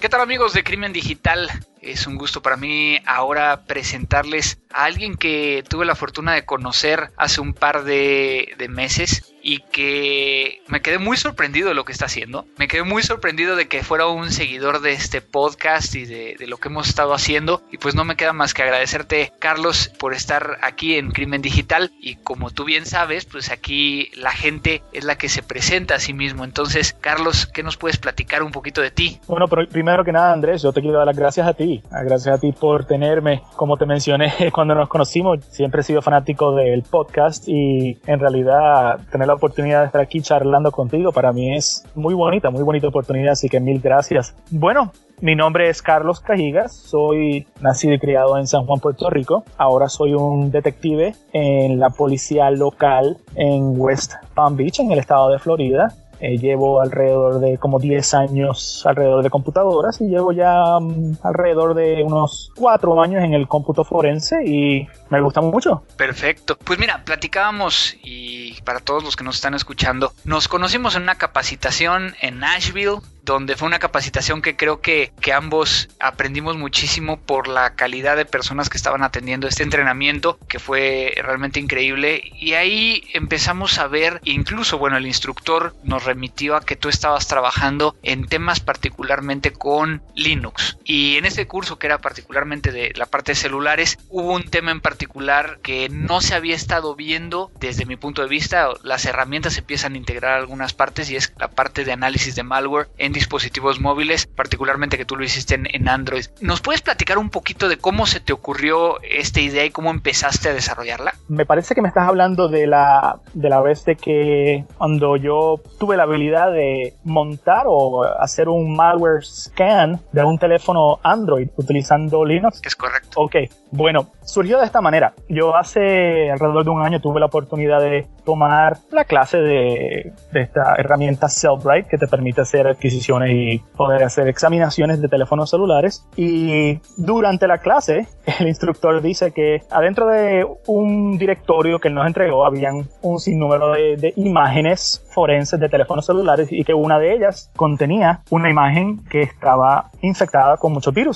¿Qué 0.00 0.08
tal 0.08 0.20
amigos 0.20 0.52
de 0.52 0.64
Crimen 0.64 0.92
Digital? 0.92 1.48
Es 1.82 2.06
un 2.06 2.16
gusto 2.16 2.42
para 2.42 2.56
mí 2.56 2.98
ahora 3.06 3.64
presentarles 3.66 4.58
a 4.72 4.84
alguien 4.84 5.16
que 5.16 5.64
tuve 5.68 5.84
la 5.84 5.94
fortuna 5.94 6.34
de 6.34 6.44
conocer 6.44 7.10
hace 7.16 7.40
un 7.40 7.54
par 7.54 7.84
de, 7.84 8.54
de 8.58 8.68
meses 8.68 9.34
y 9.42 9.58
que 9.58 10.62
me 10.68 10.80
quedé 10.82 10.98
muy 10.98 11.16
sorprendido 11.16 11.68
de 11.68 11.74
lo 11.74 11.84
que 11.84 11.92
está 11.92 12.06
haciendo. 12.06 12.46
Me 12.58 12.68
quedé 12.68 12.82
muy 12.82 13.02
sorprendido 13.02 13.56
de 13.56 13.68
que 13.68 13.82
fuera 13.82 14.06
un 14.06 14.30
seguidor 14.30 14.80
de 14.80 14.92
este 14.92 15.20
podcast 15.20 15.94
y 15.94 16.04
de, 16.04 16.36
lo 16.46 16.58
que 16.58 16.68
hemos 16.68 16.88
estado 16.88 17.14
haciendo. 17.14 17.62
Y 17.70 17.78
pues 17.78 17.94
no 17.94 18.04
me 18.04 18.16
queda 18.16 18.32
más 18.32 18.54
que 18.54 18.62
agradecerte, 18.62 19.32
Carlos, 19.38 19.90
por 19.98 20.14
estar 20.14 20.58
aquí 20.62 20.96
en 20.96 21.10
Crimen 21.10 21.42
Digital. 21.42 21.92
Y 22.00 22.16
como 22.16 22.50
tú 22.50 22.64
bien 22.64 22.86
sabes, 22.86 23.24
pues 23.24 23.50
aquí 23.50 24.10
la 24.14 24.32
gente 24.32 24.82
es 24.92 25.04
la 25.04 25.16
que 25.16 25.28
se 25.28 25.42
presenta 25.42 25.96
a 25.96 26.00
sí 26.00 26.12
mismo. 26.12 26.44
Entonces, 26.44 26.96
Carlos, 27.00 27.46
¿qué 27.46 27.62
nos 27.62 27.76
puedes 27.76 27.98
platicar 27.98 28.42
un 28.42 28.52
poquito 28.52 28.80
de 28.80 28.90
ti? 28.90 29.20
Bueno, 29.26 29.48
pero 29.48 29.68
primero 29.68 30.04
que 30.04 30.12
nada, 30.12 30.32
Andrés, 30.32 30.62
yo 30.62 30.72
te 30.72 30.80
quiero 30.80 30.98
dar 30.98 31.06
las 31.06 31.16
gracias 31.16 31.46
a 31.46 31.54
ti. 31.54 31.69
Gracias 31.90 32.28
a 32.28 32.38
ti 32.38 32.52
por 32.52 32.84
tenerme. 32.84 33.42
Como 33.56 33.76
te 33.76 33.86
mencioné 33.86 34.32
cuando 34.54 34.74
nos 34.74 34.88
conocimos, 34.88 35.44
siempre 35.50 35.80
he 35.80 35.84
sido 35.84 36.02
fanático 36.02 36.54
del 36.54 36.82
podcast 36.82 37.48
y 37.48 37.98
en 38.06 38.18
realidad 38.18 39.00
tener 39.10 39.26
la 39.26 39.34
oportunidad 39.34 39.80
de 39.80 39.86
estar 39.86 40.00
aquí 40.00 40.20
charlando 40.20 40.70
contigo 40.72 41.12
para 41.12 41.32
mí 41.32 41.54
es 41.54 41.84
muy 41.94 42.14
bonita, 42.14 42.50
muy 42.50 42.62
bonita 42.62 42.88
oportunidad, 42.88 43.32
así 43.32 43.48
que 43.48 43.60
mil 43.60 43.80
gracias. 43.80 44.34
Bueno, 44.50 44.92
mi 45.20 45.36
nombre 45.36 45.68
es 45.68 45.82
Carlos 45.82 46.20
Cajigas, 46.20 46.74
soy 46.74 47.46
nacido 47.60 47.94
y 47.94 47.98
criado 47.98 48.38
en 48.38 48.46
San 48.46 48.64
Juan, 48.64 48.80
Puerto 48.80 49.10
Rico. 49.10 49.44
Ahora 49.58 49.88
soy 49.88 50.14
un 50.14 50.50
detective 50.50 51.14
en 51.32 51.78
la 51.78 51.90
policía 51.90 52.50
local 52.50 53.18
en 53.34 53.78
West 53.78 54.14
Palm 54.34 54.56
Beach, 54.56 54.80
en 54.80 54.92
el 54.92 54.98
estado 54.98 55.30
de 55.30 55.38
Florida. 55.38 55.94
Eh, 56.20 56.36
llevo 56.38 56.80
alrededor 56.80 57.40
de 57.40 57.56
como 57.58 57.78
10 57.78 58.14
años 58.14 58.84
alrededor 58.86 59.22
de 59.22 59.30
computadoras 59.30 60.00
y 60.00 60.08
llevo 60.08 60.32
ya 60.32 60.76
um, 60.76 61.16
alrededor 61.22 61.74
de 61.74 62.02
unos 62.04 62.52
4 62.56 63.02
años 63.02 63.24
en 63.24 63.32
el 63.32 63.48
cómputo 63.48 63.84
forense 63.84 64.44
y 64.44 64.86
me 65.08 65.20
gusta 65.20 65.40
mucho. 65.40 65.82
Perfecto. 65.96 66.58
Pues 66.62 66.78
mira, 66.78 67.02
platicábamos 67.04 67.96
y 68.02 68.60
para 68.62 68.80
todos 68.80 69.02
los 69.02 69.16
que 69.16 69.24
nos 69.24 69.36
están 69.36 69.54
escuchando, 69.54 70.12
nos 70.24 70.48
conocimos 70.48 70.94
en 70.94 71.02
una 71.02 71.14
capacitación 71.16 72.14
en 72.20 72.40
Nashville 72.40 72.98
donde 73.22 73.56
fue 73.56 73.68
una 73.68 73.78
capacitación 73.78 74.42
que 74.42 74.56
creo 74.56 74.80
que, 74.80 75.12
que 75.20 75.32
ambos 75.32 75.88
aprendimos 75.98 76.56
muchísimo 76.56 77.20
por 77.20 77.48
la 77.48 77.74
calidad 77.74 78.16
de 78.16 78.24
personas 78.24 78.68
que 78.68 78.76
estaban 78.76 79.02
atendiendo 79.02 79.48
este 79.48 79.62
entrenamiento, 79.62 80.38
que 80.48 80.58
fue 80.58 81.14
realmente 81.16 81.60
increíble. 81.60 82.22
Y 82.34 82.54
ahí 82.54 83.04
empezamos 83.12 83.78
a 83.78 83.86
ver, 83.86 84.20
incluso, 84.24 84.78
bueno, 84.78 84.96
el 84.96 85.06
instructor 85.06 85.74
nos 85.82 86.04
remitió 86.04 86.56
a 86.56 86.64
que 86.64 86.76
tú 86.76 86.88
estabas 86.88 87.26
trabajando 87.26 87.96
en 88.02 88.26
temas 88.26 88.60
particularmente 88.60 89.52
con 89.52 90.02
Linux. 90.14 90.78
Y 90.84 91.16
en 91.16 91.24
este 91.24 91.46
curso, 91.46 91.78
que 91.78 91.86
era 91.86 91.98
particularmente 91.98 92.72
de 92.72 92.92
la 92.96 93.06
parte 93.06 93.32
de 93.32 93.36
celulares, 93.36 93.98
hubo 94.08 94.32
un 94.32 94.44
tema 94.44 94.70
en 94.70 94.80
particular 94.80 95.58
que 95.62 95.88
no 95.88 96.20
se 96.20 96.34
había 96.34 96.54
estado 96.56 96.94
viendo 96.94 97.50
desde 97.60 97.86
mi 97.86 97.96
punto 97.96 98.22
de 98.22 98.28
vista. 98.28 98.68
Las 98.82 99.04
herramientas 99.04 99.58
empiezan 99.58 99.94
a 99.94 99.98
integrar 99.98 100.38
algunas 100.38 100.72
partes 100.72 101.10
y 101.10 101.16
es 101.16 101.32
la 101.38 101.48
parte 101.48 101.84
de 101.84 101.92
análisis 101.92 102.34
de 102.34 102.42
malware 102.42 102.88
dispositivos 103.12 103.80
móviles, 103.80 104.26
particularmente 104.26 104.96
que 104.96 105.04
tú 105.04 105.16
lo 105.16 105.24
hiciste 105.24 105.54
en, 105.54 105.88
Android. 105.88 106.26
¿Nos 106.40 106.60
puedes 106.60 106.82
platicar 106.82 107.18
un 107.18 107.30
poquito 107.30 107.68
de 107.68 107.76
cómo 107.76 108.06
se 108.06 108.20
te 108.20 108.32
ocurrió 108.32 109.00
esta 109.02 109.40
idea 109.40 109.64
y 109.64 109.70
cómo 109.70 109.90
empezaste 109.90 110.48
a 110.48 110.54
desarrollarla? 110.54 111.14
Me 111.28 111.46
parece 111.46 111.74
que 111.74 111.82
me 111.82 111.88
estás 111.88 112.08
hablando 112.08 112.48
de 112.48 112.66
la, 112.66 113.20
de 113.34 113.48
la 113.48 113.60
vez 113.60 113.84
de 113.84 113.96
que 113.96 114.64
cuando 114.78 115.16
yo 115.16 115.60
tuve 115.78 115.96
la 115.96 116.04
habilidad 116.04 116.52
de 116.52 116.94
montar 117.04 117.64
o 117.66 118.04
hacer 118.04 118.48
un 118.48 118.76
malware 118.76 119.24
scan 119.24 120.00
de 120.12 120.22
un 120.22 120.38
teléfono 120.38 120.98
Android 121.02 121.48
utilizando 121.56 122.24
Linux. 122.24 122.60
Es 122.64 122.76
correcto. 122.76 123.20
Ok, 123.20 123.36
bueno, 123.70 124.08
surgió 124.24 124.58
de 124.58 124.66
esta 124.66 124.80
manera. 124.80 125.14
Yo 125.28 125.56
hace 125.56 126.30
alrededor 126.30 126.64
de 126.64 126.70
un 126.70 126.82
año 126.82 127.00
tuve 127.00 127.20
la 127.20 127.26
oportunidad 127.26 127.80
de 127.80 128.06
tomar 128.24 128.78
la 128.90 129.04
clase 129.04 129.38
de, 129.38 130.12
de 130.32 130.40
esta 130.40 130.74
herramienta 130.76 131.28
Cellbrite 131.28 131.88
que 131.88 131.98
te 131.98 132.06
permite 132.06 132.40
hacer 132.40 132.66
adquisiciones 132.66 133.30
y 133.32 133.58
poder 133.76 134.02
hacer 134.04 134.28
examinaciones 134.28 135.00
de 135.00 135.08
teléfonos 135.08 135.50
celulares. 135.50 136.06
Y 136.16 136.80
durante 136.96 137.46
la 137.46 137.58
clase, 137.58 138.06
el 138.40 138.48
instructor 138.48 139.00
dice 139.02 139.32
que 139.32 139.62
adentro 139.70 140.08
de 140.08 140.46
un 140.66 141.18
directorio 141.18 141.78
que 141.78 141.90
nos 141.90 142.06
entregó 142.06 142.46
habían 142.46 142.88
un 143.02 143.18
sinnúmero 143.18 143.72
de, 143.72 143.96
de 143.96 144.12
imágenes 144.16 145.04
forenses 145.10 145.58
de 145.60 145.68
teléfonos 145.68 146.06
celulares 146.06 146.48
y 146.50 146.64
que 146.64 146.74
una 146.74 146.98
de 146.98 147.14
ellas 147.14 147.50
contenía 147.56 148.20
una 148.30 148.50
imagen 148.50 149.04
que 149.04 149.22
estaba 149.22 149.90
infectada 150.02 150.56
con 150.56 150.72
muchos 150.72 150.94
virus. 150.94 151.10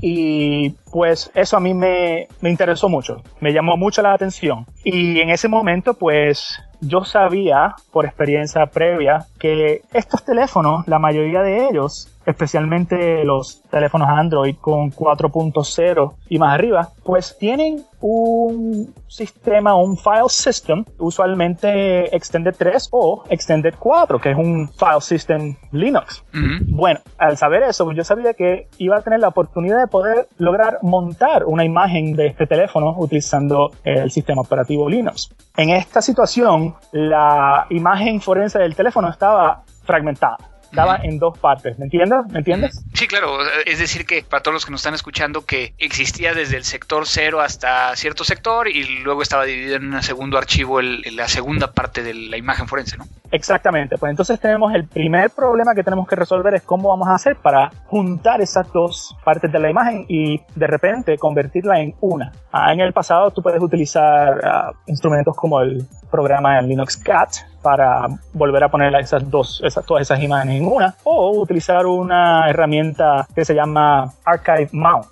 Y 0.00 0.70
pues 0.92 1.30
eso 1.34 1.56
a 1.56 1.60
mí 1.60 1.74
me, 1.74 2.28
me 2.40 2.50
interesó 2.50 2.88
mucho, 2.88 3.22
me 3.40 3.52
llamó 3.52 3.76
mucho 3.76 4.02
la 4.02 4.12
atención. 4.12 4.66
Y 4.84 5.20
en 5.20 5.30
ese 5.30 5.48
momento 5.48 5.94
pues 5.94 6.58
yo 6.80 7.04
sabía 7.04 7.74
por 7.92 8.06
experiencia 8.06 8.66
previa 8.66 9.26
que 9.38 9.82
estos 9.92 10.24
teléfonos, 10.24 10.86
la 10.86 10.98
mayoría 10.98 11.42
de 11.42 11.68
ellos, 11.68 12.08
especialmente 12.28 13.24
los 13.24 13.62
teléfonos 13.70 14.08
Android 14.08 14.56
con 14.60 14.92
4.0 14.92 16.14
y 16.28 16.38
más 16.38 16.54
arriba, 16.54 16.90
pues 17.02 17.36
tienen 17.38 17.82
un 18.00 18.94
sistema, 19.08 19.74
un 19.74 19.96
file 19.96 20.28
system, 20.28 20.84
usualmente 20.98 22.14
Extended 22.14 22.54
3 22.56 22.88
o 22.92 23.24
Extended 23.30 23.74
4, 23.78 24.20
que 24.20 24.30
es 24.32 24.36
un 24.36 24.68
file 24.68 25.00
system 25.00 25.56
Linux. 25.72 26.22
Bueno, 26.68 27.00
al 27.16 27.38
saber 27.38 27.62
eso, 27.62 27.90
yo 27.92 28.04
sabía 28.04 28.34
que 28.34 28.68
iba 28.76 28.98
a 28.98 29.02
tener 29.02 29.20
la 29.20 29.28
oportunidad 29.28 29.80
de 29.80 29.86
poder 29.86 30.28
lograr 30.36 30.80
montar 30.82 31.46
una 31.46 31.64
imagen 31.64 32.14
de 32.14 32.26
este 32.26 32.46
teléfono 32.46 32.94
utilizando 32.98 33.70
el 33.84 34.10
sistema 34.10 34.42
operativo 34.42 34.88
Linux. 34.88 35.34
En 35.56 35.70
esta 35.70 36.02
situación, 36.02 36.74
la 36.92 37.66
imagen 37.70 38.20
forense 38.20 38.58
del 38.58 38.76
teléfono 38.76 39.08
estaba 39.08 39.62
fragmentada 39.84 40.36
estaba 40.70 41.00
en 41.02 41.18
dos 41.18 41.38
partes, 41.38 41.78
¿me 41.78 41.84
entiendes? 41.84 42.18
¿Me 42.30 42.38
entiendes? 42.38 42.84
Sí, 42.94 43.06
claro, 43.06 43.38
es 43.64 43.78
decir 43.78 44.06
que 44.06 44.22
para 44.22 44.42
todos 44.42 44.54
los 44.54 44.64
que 44.66 44.70
nos 44.70 44.80
están 44.80 44.94
escuchando 44.94 45.44
que 45.44 45.74
existía 45.78 46.34
desde 46.34 46.56
el 46.56 46.64
sector 46.64 47.04
cero 47.06 47.40
hasta 47.40 47.94
cierto 47.96 48.24
sector 48.24 48.68
y 48.68 49.00
luego 49.00 49.22
estaba 49.22 49.44
dividido 49.44 49.76
en 49.76 49.94
un 49.94 50.02
segundo 50.02 50.38
archivo 50.38 50.80
el, 50.80 51.02
la 51.16 51.28
segunda 51.28 51.72
parte 51.72 52.02
de 52.02 52.14
la 52.14 52.36
imagen 52.36 52.66
forense, 52.68 52.96
¿no? 52.96 53.04
Exactamente, 53.30 53.96
pues 53.98 54.10
entonces 54.10 54.40
tenemos 54.40 54.74
el 54.74 54.86
primer 54.86 55.30
problema 55.30 55.74
que 55.74 55.82
tenemos 55.82 56.06
que 56.06 56.16
resolver 56.16 56.54
es 56.54 56.62
cómo 56.62 56.88
vamos 56.90 57.08
a 57.08 57.14
hacer 57.14 57.36
para 57.36 57.70
juntar 57.86 58.40
esas 58.40 58.70
dos 58.72 59.16
partes 59.24 59.50
de 59.50 59.58
la 59.58 59.70
imagen 59.70 60.06
y 60.08 60.40
de 60.54 60.66
repente 60.66 61.16
convertirla 61.18 61.80
en 61.80 61.94
una. 62.00 62.32
Ah, 62.52 62.72
en 62.72 62.80
el 62.80 62.92
pasado 62.92 63.30
tú 63.30 63.42
puedes 63.42 63.62
utilizar 63.62 64.40
ah, 64.44 64.72
instrumentos 64.86 65.36
como 65.36 65.60
el 65.60 65.86
programa 66.10 66.58
en 66.58 66.68
Linux 66.68 66.96
Cat 66.96 67.30
para 67.62 68.06
volver 68.32 68.64
a 68.64 68.68
poner 68.68 68.94
esas 68.96 69.28
dos, 69.30 69.60
esas, 69.64 69.84
todas 69.84 70.02
esas 70.02 70.22
imágenes 70.22 70.60
en 70.60 70.66
una, 70.66 70.94
o 71.04 71.40
utilizar 71.40 71.86
una 71.86 72.48
herramienta 72.48 73.26
que 73.34 73.44
se 73.44 73.54
llama 73.54 74.12
Archive 74.24 74.68
Mount. 74.72 75.08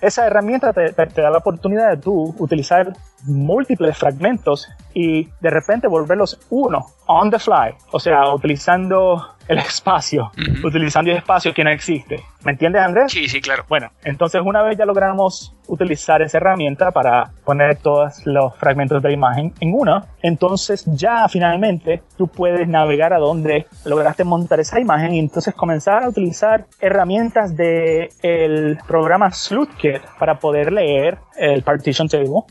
Esa 0.00 0.26
herramienta 0.26 0.72
te, 0.74 0.92
da 0.92 1.30
la 1.30 1.38
oportunidad 1.38 1.90
de 1.90 1.96
tú 1.96 2.34
utilizar 2.38 2.92
múltiples 3.24 3.96
fragmentos 3.96 4.68
y 4.94 5.28
de 5.40 5.50
repente 5.50 5.88
volverlos 5.88 6.38
uno, 6.50 6.86
on 7.06 7.30
the 7.30 7.38
fly, 7.38 7.74
o 7.92 8.00
sea, 8.00 8.32
utilizando 8.34 9.34
el 9.48 9.58
espacio, 9.58 10.30
utilizando 10.62 11.10
el 11.10 11.16
espacio 11.18 11.54
que 11.54 11.64
no 11.64 11.70
existe. 11.70 12.22
¿Me 12.44 12.52
entiendes, 12.52 12.82
Andrés? 12.82 13.10
Sí, 13.10 13.28
sí, 13.28 13.40
claro. 13.40 13.64
Bueno, 13.68 13.90
entonces 14.04 14.42
una 14.44 14.62
vez 14.62 14.76
ya 14.76 14.84
logramos 14.84 15.54
utilizar 15.66 16.20
esa 16.22 16.38
herramienta 16.38 16.90
para 16.92 17.30
poner 17.44 17.76
todos 17.76 18.26
los 18.26 18.54
fragmentos 18.56 19.02
de 19.02 19.08
la 19.08 19.14
imagen 19.14 19.54
en 19.60 19.72
uno, 19.74 20.04
entonces 20.22 20.84
ya 20.86 21.26
finalmente 21.28 22.02
tú 22.16 22.28
puedes 22.28 22.68
navegar 22.68 23.12
a 23.12 23.18
donde 23.18 23.66
lograste 23.84 24.24
montar 24.24 24.60
esa 24.60 24.80
imagen 24.80 25.14
y 25.14 25.18
entonces 25.18 25.54
comenzar 25.54 26.04
a 26.04 26.08
utilizar 26.08 26.66
herramientas 26.80 27.56
del 27.56 28.08
el 28.22 28.78
programa 28.86 29.30
SleuthKit 29.30 30.02
para 30.18 30.38
poder 30.38 30.72
leer 30.72 31.18
el 31.36 31.62
partition 31.62 32.08
table 32.08 32.42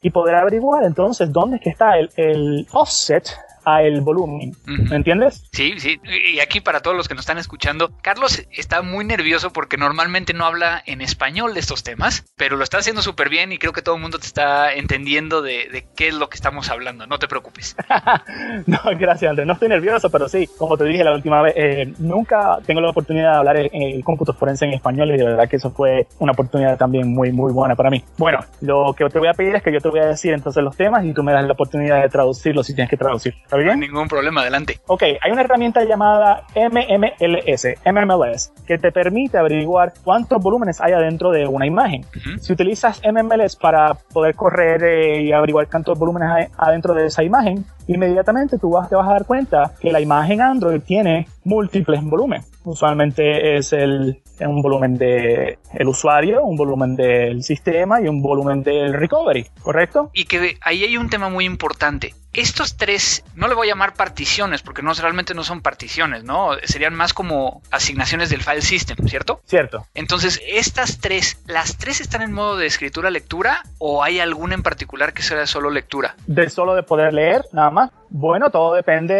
y 0.00 0.10
poder 0.16 0.34
averiguar 0.34 0.82
entonces 0.82 1.30
dónde 1.30 1.56
es 1.56 1.62
que 1.62 1.68
está 1.68 1.98
el, 1.98 2.08
el 2.16 2.66
offset 2.72 3.28
a 3.66 3.82
el 3.82 4.00
volumen. 4.00 4.56
¿Me 4.64 4.96
entiendes? 4.96 5.48
Sí, 5.52 5.74
sí. 5.78 6.00
Y 6.32 6.38
aquí 6.38 6.60
para 6.60 6.80
todos 6.80 6.96
los 6.96 7.08
que 7.08 7.14
nos 7.14 7.22
están 7.22 7.36
escuchando, 7.36 7.90
Carlos 8.00 8.46
está 8.52 8.80
muy 8.80 9.04
nervioso 9.04 9.52
porque 9.52 9.76
normalmente 9.76 10.32
no 10.32 10.46
habla 10.46 10.82
en 10.86 11.00
español 11.00 11.52
de 11.52 11.60
estos 11.60 11.82
temas, 11.82 12.24
pero 12.36 12.56
lo 12.56 12.62
está 12.62 12.78
haciendo 12.78 13.02
súper 13.02 13.28
bien 13.28 13.52
y 13.52 13.58
creo 13.58 13.72
que 13.72 13.82
todo 13.82 13.96
el 13.96 14.00
mundo 14.00 14.20
te 14.20 14.26
está 14.26 14.72
entendiendo 14.72 15.42
de, 15.42 15.84
qué 15.96 16.08
es 16.08 16.14
lo 16.14 16.28
que 16.28 16.36
estamos 16.36 16.70
hablando. 16.70 17.08
No 17.08 17.18
te 17.18 17.26
preocupes. 17.26 17.74
no, 18.66 18.78
gracias, 18.98 19.30
Andrés. 19.30 19.48
No 19.48 19.54
estoy 19.54 19.68
nervioso, 19.68 20.10
pero 20.10 20.28
sí, 20.28 20.48
como 20.56 20.76
te 20.76 20.84
dije 20.84 21.02
la 21.02 21.14
última 21.14 21.42
vez, 21.42 21.54
eh, 21.56 21.92
nunca 21.98 22.58
tengo 22.64 22.80
la 22.80 22.90
oportunidad 22.90 23.32
de 23.32 23.38
hablar 23.38 23.56
en 23.56 23.82
el 23.82 24.04
cómputo 24.04 24.32
forense 24.32 24.64
en 24.64 24.74
español 24.74 25.10
y 25.10 25.16
de 25.16 25.24
verdad 25.24 25.48
que 25.48 25.56
eso 25.56 25.72
fue 25.72 26.06
una 26.20 26.32
oportunidad 26.32 26.78
también 26.78 27.12
muy, 27.12 27.32
muy 27.32 27.52
buena 27.52 27.74
para 27.74 27.90
mí. 27.90 28.04
Bueno, 28.16 28.38
lo 28.60 28.94
que 28.96 29.08
te 29.08 29.18
voy 29.18 29.28
a 29.28 29.34
pedir 29.34 29.56
es 29.56 29.62
que 29.64 29.72
yo 29.72 29.80
te 29.80 29.88
voy 29.88 30.00
a 30.00 30.06
decir 30.06 30.32
entonces 30.32 30.62
los 30.62 30.76
temas 30.76 31.04
y 31.04 31.12
tú 31.12 31.24
me 31.24 31.32
das 31.32 31.44
la 31.44 31.54
oportunidad 31.54 32.00
de 32.00 32.08
traducirlos 32.08 32.64
si 32.64 32.74
tienes 32.74 32.90
que 32.90 32.96
traducir 32.96 33.34
bien? 33.64 33.80
ningún 33.80 34.08
problema, 34.08 34.42
adelante. 34.42 34.80
Ok, 34.86 35.02
hay 35.20 35.30
una 35.30 35.42
herramienta 35.42 35.84
llamada 35.84 36.44
MMLS, 36.54 37.66
MMLS, 37.84 38.52
que 38.66 38.78
te 38.78 38.92
permite 38.92 39.38
averiguar 39.38 39.92
cuántos 40.04 40.42
volúmenes 40.42 40.80
hay 40.80 40.92
adentro 40.92 41.30
de 41.30 41.46
una 41.46 41.66
imagen. 41.66 42.04
Si 42.40 42.52
utilizas 42.52 43.00
MMLS 43.04 43.56
para 43.56 43.94
poder 43.94 44.34
correr 44.34 44.82
eh, 44.84 45.22
y 45.22 45.32
averiguar 45.32 45.68
cuántos 45.68 45.98
volúmenes 45.98 46.30
hay 46.30 46.46
adentro 46.56 46.94
de 46.94 47.06
esa 47.06 47.22
imagen, 47.22 47.64
inmediatamente 47.86 48.58
tú 48.58 48.70
vas, 48.70 48.88
te 48.88 48.96
vas 48.96 49.08
a 49.08 49.12
dar 49.12 49.24
cuenta 49.24 49.72
que 49.80 49.90
la 49.90 50.00
imagen 50.00 50.40
Android 50.40 50.80
tiene 50.80 51.28
múltiples 51.44 52.02
volúmenes. 52.02 52.46
Usualmente 52.64 53.56
es 53.56 53.72
el, 53.72 54.20
un 54.40 54.60
volumen 54.60 54.98
del 54.98 55.58
el 55.72 55.88
usuario, 55.88 56.42
un 56.42 56.56
volumen 56.56 56.96
del 56.96 57.42
sistema 57.42 58.00
y 58.00 58.08
un 58.08 58.20
volumen 58.20 58.62
del 58.62 58.92
recovery, 58.92 59.46
¿correcto? 59.62 60.10
Y 60.12 60.24
que 60.24 60.56
ahí 60.60 60.82
hay 60.82 60.96
un 60.96 61.08
tema 61.08 61.28
muy 61.28 61.44
importante. 61.44 62.14
Estos 62.32 62.76
tres, 62.76 63.24
no 63.34 63.48
le 63.48 63.54
voy 63.54 63.68
a 63.68 63.70
llamar 63.70 63.94
particiones, 63.94 64.60
porque 64.60 64.82
no 64.82 64.92
realmente 64.92 65.32
no 65.32 65.42
son 65.42 65.62
particiones, 65.62 66.22
¿no? 66.22 66.50
Serían 66.64 66.94
más 66.94 67.14
como 67.14 67.62
asignaciones 67.70 68.28
del 68.28 68.42
file 68.42 68.60
system, 68.60 68.96
¿cierto? 69.08 69.40
Cierto. 69.46 69.86
Entonces, 69.94 70.42
estas 70.46 70.98
tres, 70.98 71.40
¿las 71.46 71.78
tres 71.78 72.02
están 72.02 72.20
en 72.20 72.32
modo 72.32 72.58
de 72.58 72.66
escritura-lectura 72.66 73.62
o 73.78 74.02
hay 74.02 74.20
alguna 74.20 74.54
en 74.54 74.62
particular 74.62 75.14
que 75.14 75.22
sea 75.22 75.38
de 75.38 75.46
solo 75.46 75.70
lectura? 75.70 76.14
De 76.26 76.50
solo 76.50 76.74
de 76.74 76.82
poder 76.82 77.14
leer, 77.14 77.42
nada 77.52 77.70
más. 77.70 77.75
pertama 77.76 78.05
Bueno, 78.10 78.50
todo 78.50 78.74
depende 78.74 79.14